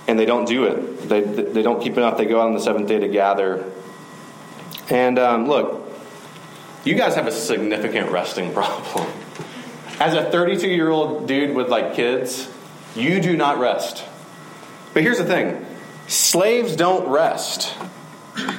And 0.08 0.18
they 0.18 0.26
don't 0.26 0.48
do 0.48 0.66
it. 0.66 1.10
They, 1.10 1.22
they 1.22 1.62
don't 1.62 1.82
keep 1.82 1.98
enough. 1.98 2.18
They 2.18 2.26
go 2.26 2.42
out 2.42 2.48
on 2.48 2.54
the 2.54 2.60
seventh 2.60 2.88
day 2.88 3.00
to 3.00 3.08
gather. 3.08 3.72
And 4.90 5.20
um, 5.20 5.48
look, 5.48 5.92
you 6.84 6.96
guys 6.96 7.16
have 7.16 7.28
a 7.28 7.32
significant 7.32 8.12
resting 8.12 8.54
problem. 8.54 9.08
As 10.00 10.14
a 10.14 10.30
32 10.30 10.68
year 10.68 10.90
old 10.90 11.28
dude 11.28 11.56
with 11.56 11.70
like 11.70 11.96
kids, 11.96 12.50
you 12.96 13.20
do 13.20 13.36
not 13.36 13.58
rest. 13.58 14.04
But 14.94 15.04
here's 15.04 15.18
the 15.18 15.26
thing 15.26 15.66
slaves 16.08 16.76
don't 16.76 17.10
rest. 17.10 17.74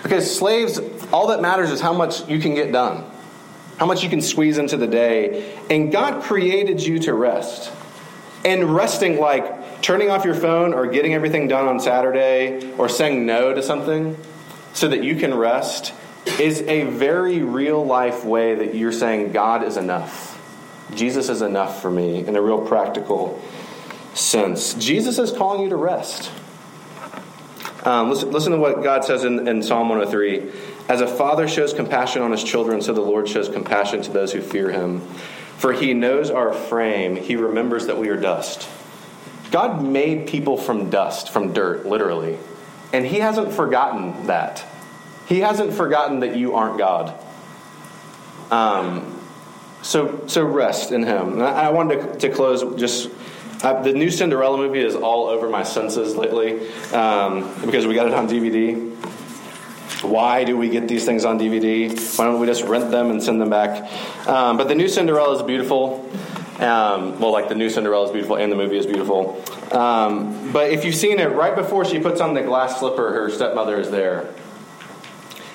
Because 0.02 0.36
slaves, 0.36 0.80
all 1.12 1.28
that 1.28 1.40
matters 1.40 1.70
is 1.70 1.80
how 1.80 1.92
much 1.92 2.28
you 2.28 2.40
can 2.40 2.54
get 2.54 2.72
done, 2.72 3.04
how 3.78 3.86
much 3.86 4.02
you 4.02 4.10
can 4.10 4.20
squeeze 4.20 4.58
into 4.58 4.76
the 4.76 4.88
day. 4.88 5.56
And 5.70 5.92
God 5.92 6.22
created 6.22 6.84
you 6.84 6.98
to 7.00 7.14
rest. 7.14 7.72
And 8.44 8.74
resting, 8.74 9.18
like 9.18 9.82
turning 9.82 10.10
off 10.10 10.24
your 10.24 10.34
phone 10.34 10.74
or 10.74 10.86
getting 10.86 11.14
everything 11.14 11.48
done 11.48 11.66
on 11.66 11.80
Saturday 11.80 12.72
or 12.76 12.88
saying 12.88 13.26
no 13.26 13.52
to 13.54 13.62
something 13.62 14.16
so 14.74 14.88
that 14.88 15.02
you 15.02 15.16
can 15.16 15.34
rest, 15.34 15.92
is 16.26 16.62
a 16.62 16.84
very 16.84 17.42
real 17.42 17.84
life 17.84 18.24
way 18.24 18.54
that 18.54 18.74
you're 18.74 18.92
saying 18.92 19.32
God 19.32 19.64
is 19.64 19.76
enough. 19.76 20.34
Jesus 20.94 21.28
is 21.28 21.42
enough 21.42 21.82
for 21.82 21.90
me 21.90 22.26
in 22.26 22.36
a 22.36 22.42
real 22.42 22.66
practical 22.66 23.40
sense. 24.14 24.74
Jesus 24.74 25.18
is 25.18 25.32
calling 25.32 25.62
you 25.62 25.68
to 25.68 25.76
rest. 25.76 26.30
Um, 27.84 28.10
listen, 28.10 28.30
listen 28.30 28.52
to 28.52 28.58
what 28.58 28.82
God 28.82 29.04
says 29.04 29.24
in, 29.24 29.46
in 29.46 29.62
Psalm 29.62 29.88
103. 29.88 30.50
As 30.88 31.00
a 31.00 31.06
father 31.06 31.46
shows 31.46 31.72
compassion 31.72 32.22
on 32.22 32.32
his 32.32 32.42
children, 32.42 32.82
so 32.82 32.92
the 32.92 33.00
Lord 33.00 33.28
shows 33.28 33.48
compassion 33.48 34.02
to 34.02 34.10
those 34.10 34.32
who 34.32 34.40
fear 34.40 34.70
him. 34.70 35.00
For 35.58 35.72
he 35.72 35.92
knows 35.92 36.30
our 36.30 36.52
frame, 36.52 37.16
he 37.16 37.36
remembers 37.36 37.86
that 37.86 37.98
we 37.98 38.08
are 38.08 38.16
dust. 38.16 38.68
God 39.50 39.82
made 39.82 40.26
people 40.26 40.56
from 40.56 40.90
dust, 40.90 41.30
from 41.30 41.52
dirt, 41.52 41.86
literally. 41.86 42.38
And 42.92 43.06
he 43.06 43.18
hasn't 43.18 43.52
forgotten 43.52 44.26
that. 44.26 44.64
He 45.28 45.40
hasn't 45.40 45.74
forgotten 45.74 46.20
that 46.20 46.36
you 46.36 46.54
aren't 46.54 46.78
God. 46.78 47.14
Um, 48.50 49.20
so, 49.82 50.26
so 50.26 50.42
rest 50.42 50.90
in 50.90 51.02
Him. 51.02 51.42
I, 51.42 51.52
I 51.52 51.70
wanted 51.70 52.14
to, 52.14 52.28
to 52.28 52.34
close 52.34 52.80
just. 52.80 53.10
Uh, 53.62 53.82
the 53.82 53.92
new 53.92 54.08
Cinderella 54.08 54.56
movie 54.56 54.78
is 54.78 54.94
all 54.94 55.26
over 55.26 55.48
my 55.48 55.64
senses 55.64 56.14
lately 56.14 56.70
um, 56.92 57.52
because 57.66 57.88
we 57.88 57.94
got 57.94 58.06
it 58.06 58.14
on 58.14 58.28
DVD. 58.28 58.94
Why 60.02 60.44
do 60.44 60.56
we 60.56 60.68
get 60.68 60.86
these 60.86 61.04
things 61.04 61.24
on 61.24 61.40
DVD? 61.40 61.90
Why 62.16 62.26
don't 62.26 62.40
we 62.40 62.46
just 62.46 62.62
rent 62.62 62.92
them 62.92 63.10
and 63.10 63.20
send 63.20 63.40
them 63.40 63.50
back? 63.50 63.90
Um, 64.28 64.56
but 64.56 64.68
the 64.68 64.76
new 64.76 64.86
Cinderella 64.86 65.36
is 65.36 65.42
beautiful. 65.42 66.08
Um, 66.60 67.18
well, 67.18 67.32
like 67.32 67.48
the 67.48 67.56
new 67.56 67.68
Cinderella 67.68 68.06
is 68.06 68.12
beautiful 68.12 68.36
and 68.36 68.50
the 68.50 68.56
movie 68.56 68.78
is 68.78 68.86
beautiful. 68.86 69.44
Um, 69.72 70.52
but 70.52 70.70
if 70.70 70.84
you've 70.84 70.94
seen 70.94 71.18
it, 71.18 71.32
right 71.32 71.56
before 71.56 71.84
she 71.84 71.98
puts 71.98 72.20
on 72.20 72.34
the 72.34 72.42
glass 72.42 72.78
slipper, 72.78 73.12
her 73.12 73.28
stepmother 73.28 73.78
is 73.80 73.90
there. 73.90 74.32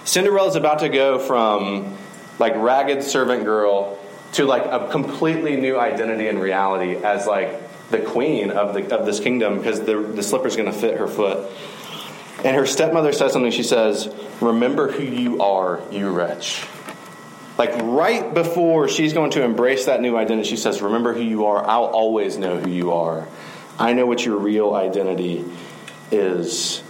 Cinderella's 0.06 0.56
about 0.56 0.80
to 0.80 0.90
go 0.90 1.20
from 1.20 1.98
like 2.40 2.56
ragged 2.56 3.04
servant 3.04 3.46
girl 3.46 3.98
to 4.34 4.46
like 4.46 4.66
a 4.66 4.90
completely 4.90 5.56
new 5.56 5.78
identity 5.78 6.28
and 6.28 6.42
reality 6.42 6.96
as 6.96 7.28
like 7.28 7.62
the 7.90 8.00
queen 8.00 8.52
of 8.52 8.74
the 8.74 8.98
of 8.98 9.06
this 9.06 9.20
kingdom 9.20 9.58
because 9.58 9.82
the 9.82 9.98
the 9.98 10.24
slipper's 10.24 10.56
going 10.56 10.72
to 10.72 10.78
fit 10.78 10.98
her 10.98 11.08
foot. 11.08 11.50
And 12.44 12.58
her 12.58 12.66
stepmother 12.66 13.14
says 13.14 13.32
something. 13.32 13.52
She 13.52 13.64
says, 13.64 14.14
Remember 14.42 14.92
who 14.92 15.04
you 15.04 15.42
are, 15.42 15.82
you 15.92 16.10
wretch. 16.10 16.66
Like 17.58 17.72
right 17.82 18.34
before 18.34 18.90
she's 18.90 19.14
going 19.14 19.32
to 19.32 19.44
embrace 19.44 19.86
that 19.86 20.02
new 20.02 20.18
identity, 20.18 20.50
she 20.50 20.58
says, 20.58 20.82
Remember 20.82 21.14
who 21.14 21.22
you 21.22 21.46
are. 21.46 21.66
I'll 21.66 21.86
always 21.86 22.38
know 22.38 22.60
who 22.60 22.70
you 22.70 22.94
are. 22.94 23.28
I 23.80 23.94
know 23.94 24.06
what 24.06 24.26
your 24.26 24.38
real 24.38 24.74
identity 24.74 25.46
is. 26.12 26.84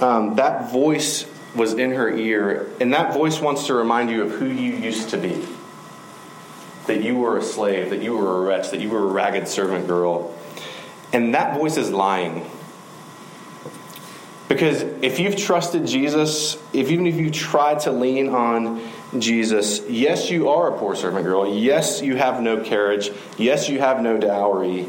Um, 0.00 0.36
that 0.36 0.72
voice 0.72 1.26
was 1.54 1.74
in 1.74 1.92
her 1.92 2.10
ear, 2.10 2.70
and 2.80 2.92
that 2.92 3.12
voice 3.12 3.40
wants 3.40 3.66
to 3.66 3.74
remind 3.74 4.10
you 4.10 4.22
of 4.22 4.32
who 4.32 4.46
you 4.46 4.74
used 4.76 5.10
to 5.10 5.16
be. 5.16 5.46
That 6.86 7.02
you 7.02 7.16
were 7.16 7.38
a 7.38 7.42
slave, 7.42 7.90
that 7.90 8.02
you 8.02 8.16
were 8.16 8.38
a 8.38 8.40
wretch, 8.40 8.70
that 8.70 8.80
you 8.80 8.90
were 8.90 9.02
a 9.02 9.12
ragged 9.12 9.48
servant 9.48 9.86
girl. 9.86 10.34
And 11.12 11.34
that 11.34 11.56
voice 11.56 11.76
is 11.76 11.90
lying. 11.90 12.48
Because 14.48 14.82
if 15.00 15.20
you've 15.20 15.36
trusted 15.36 15.86
Jesus, 15.86 16.56
if 16.72 16.90
even 16.90 17.06
if 17.06 17.16
you 17.16 17.30
tried 17.30 17.80
to 17.80 17.92
lean 17.92 18.28
on 18.28 18.80
Jesus, 19.18 19.80
yes, 19.88 20.30
you 20.30 20.48
are 20.48 20.74
a 20.74 20.78
poor 20.78 20.96
servant 20.96 21.24
girl. 21.24 21.56
Yes, 21.56 22.02
you 22.02 22.16
have 22.16 22.40
no 22.40 22.62
carriage. 22.62 23.10
Yes, 23.38 23.68
you 23.68 23.78
have 23.78 24.02
no 24.02 24.18
dowry. 24.18 24.88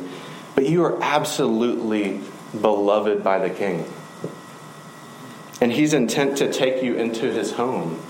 But 0.55 0.67
you 0.67 0.83
are 0.83 1.01
absolutely 1.01 2.21
beloved 2.59 3.23
by 3.23 3.47
the 3.47 3.53
King. 3.53 3.85
And 5.61 5.71
He's 5.71 5.93
intent 5.93 6.37
to 6.39 6.51
take 6.51 6.83
you 6.83 6.95
into 6.95 7.31
His 7.31 7.53
home 7.53 8.01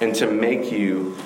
and 0.00 0.14
to 0.14 0.30
make 0.30 0.72
you 0.72 1.16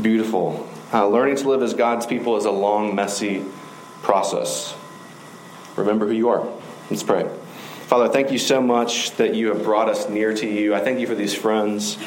beautiful. 0.00 0.68
Uh, 0.92 1.06
learning 1.06 1.36
to 1.36 1.48
live 1.48 1.62
as 1.62 1.74
God's 1.74 2.06
people 2.06 2.36
is 2.36 2.44
a 2.44 2.50
long, 2.50 2.94
messy 2.94 3.44
process. 4.02 4.74
Remember 5.76 6.06
who 6.06 6.12
you 6.12 6.28
are. 6.30 6.46
Let's 6.90 7.02
pray. 7.02 7.28
Father, 7.86 8.08
thank 8.08 8.30
you 8.30 8.38
so 8.38 8.60
much 8.60 9.12
that 9.12 9.34
you 9.34 9.48
have 9.48 9.64
brought 9.64 9.88
us 9.88 10.08
near 10.08 10.34
to 10.34 10.46
you. 10.46 10.74
I 10.74 10.80
thank 10.80 10.98
you 10.98 11.06
for 11.06 11.14
these 11.14 11.34
friends 11.34 11.98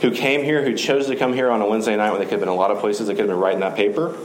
who 0.00 0.10
came 0.10 0.44
here, 0.44 0.64
who 0.64 0.74
chose 0.74 1.06
to 1.06 1.16
come 1.16 1.32
here 1.32 1.50
on 1.50 1.60
a 1.62 1.66
Wednesday 1.66 1.96
night 1.96 2.10
when 2.10 2.20
they 2.20 2.26
could 2.26 2.32
have 2.32 2.40
been 2.40 2.48
a 2.48 2.54
lot 2.54 2.70
of 2.70 2.78
places. 2.78 3.06
They 3.06 3.14
could 3.14 3.20
have 3.20 3.28
been 3.28 3.38
writing 3.38 3.60
that 3.60 3.76
paper. 3.76 4.16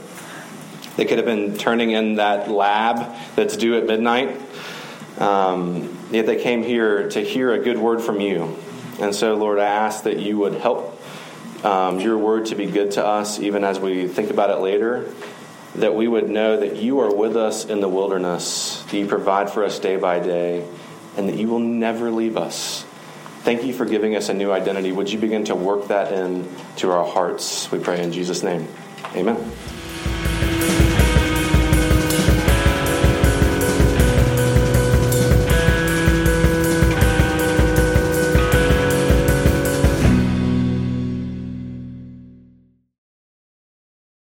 They 0.98 1.06
could 1.06 1.18
have 1.18 1.26
been 1.26 1.58
turning 1.58 1.92
in 1.92 2.16
that 2.16 2.52
lab 2.52 3.16
that's 3.36 3.56
due 3.58 3.78
at 3.78 3.86
midnight. 3.86 4.40
Um, 5.18 5.98
yet 6.12 6.26
they 6.26 6.42
came 6.42 6.64
here 6.64 7.10
to 7.10 7.22
hear 7.22 7.54
a 7.54 7.60
good 7.60 7.78
word 7.78 8.02
from 8.02 8.20
you. 8.20 8.58
And 9.00 9.16
so, 9.16 9.36
Lord, 9.36 9.60
I 9.60 9.66
ask 9.66 10.04
that 10.04 10.20
you 10.20 10.38
would 10.38 10.56
help 10.56 11.02
um, 11.66 12.00
your 12.00 12.18
word 12.18 12.48
to 12.48 12.56
be 12.56 12.66
good 12.66 12.92
to 12.92 13.06
us, 13.06 13.40
even 13.40 13.64
as 13.64 13.80
we 13.80 14.08
think 14.08 14.30
about 14.30 14.50
it 14.50 14.62
later 14.62 15.12
that 15.76 15.96
we 15.96 16.08
would 16.08 16.30
know 16.30 16.60
that 16.60 16.78
you 16.78 17.00
are 17.00 17.14
with 17.14 17.38
us 17.38 17.66
in 17.66 17.80
the 17.80 17.88
wilderness, 17.88 18.82
that 18.84 18.98
you 18.98 19.08
provide 19.08 19.50
for 19.50 19.64
us 19.64 19.80
day 19.80 19.96
by 19.96 20.20
day, 20.20 20.68
and 21.18 21.30
that 21.30 21.38
you 21.38 21.48
will 21.48 21.60
never 21.60 22.12
leave 22.12 22.38
us. 22.38 22.84
Thank 23.44 23.64
you 23.64 23.74
for 23.74 23.86
giving 23.86 24.16
us 24.16 24.30
a 24.30 24.34
new 24.34 24.52
identity. 24.52 24.92
Would 24.92 25.12
you 25.12 25.18
begin 25.18 25.46
to 25.46 25.56
work 25.56 25.88
that 25.88 26.12
in 26.12 26.48
to 26.78 26.92
our 26.92 27.06
hearts? 27.06 27.72
We 27.72 27.80
pray 27.80 28.04
in 28.04 28.12
Jesus' 28.12 28.44
name. 28.44 28.68
Amen. 29.16 29.52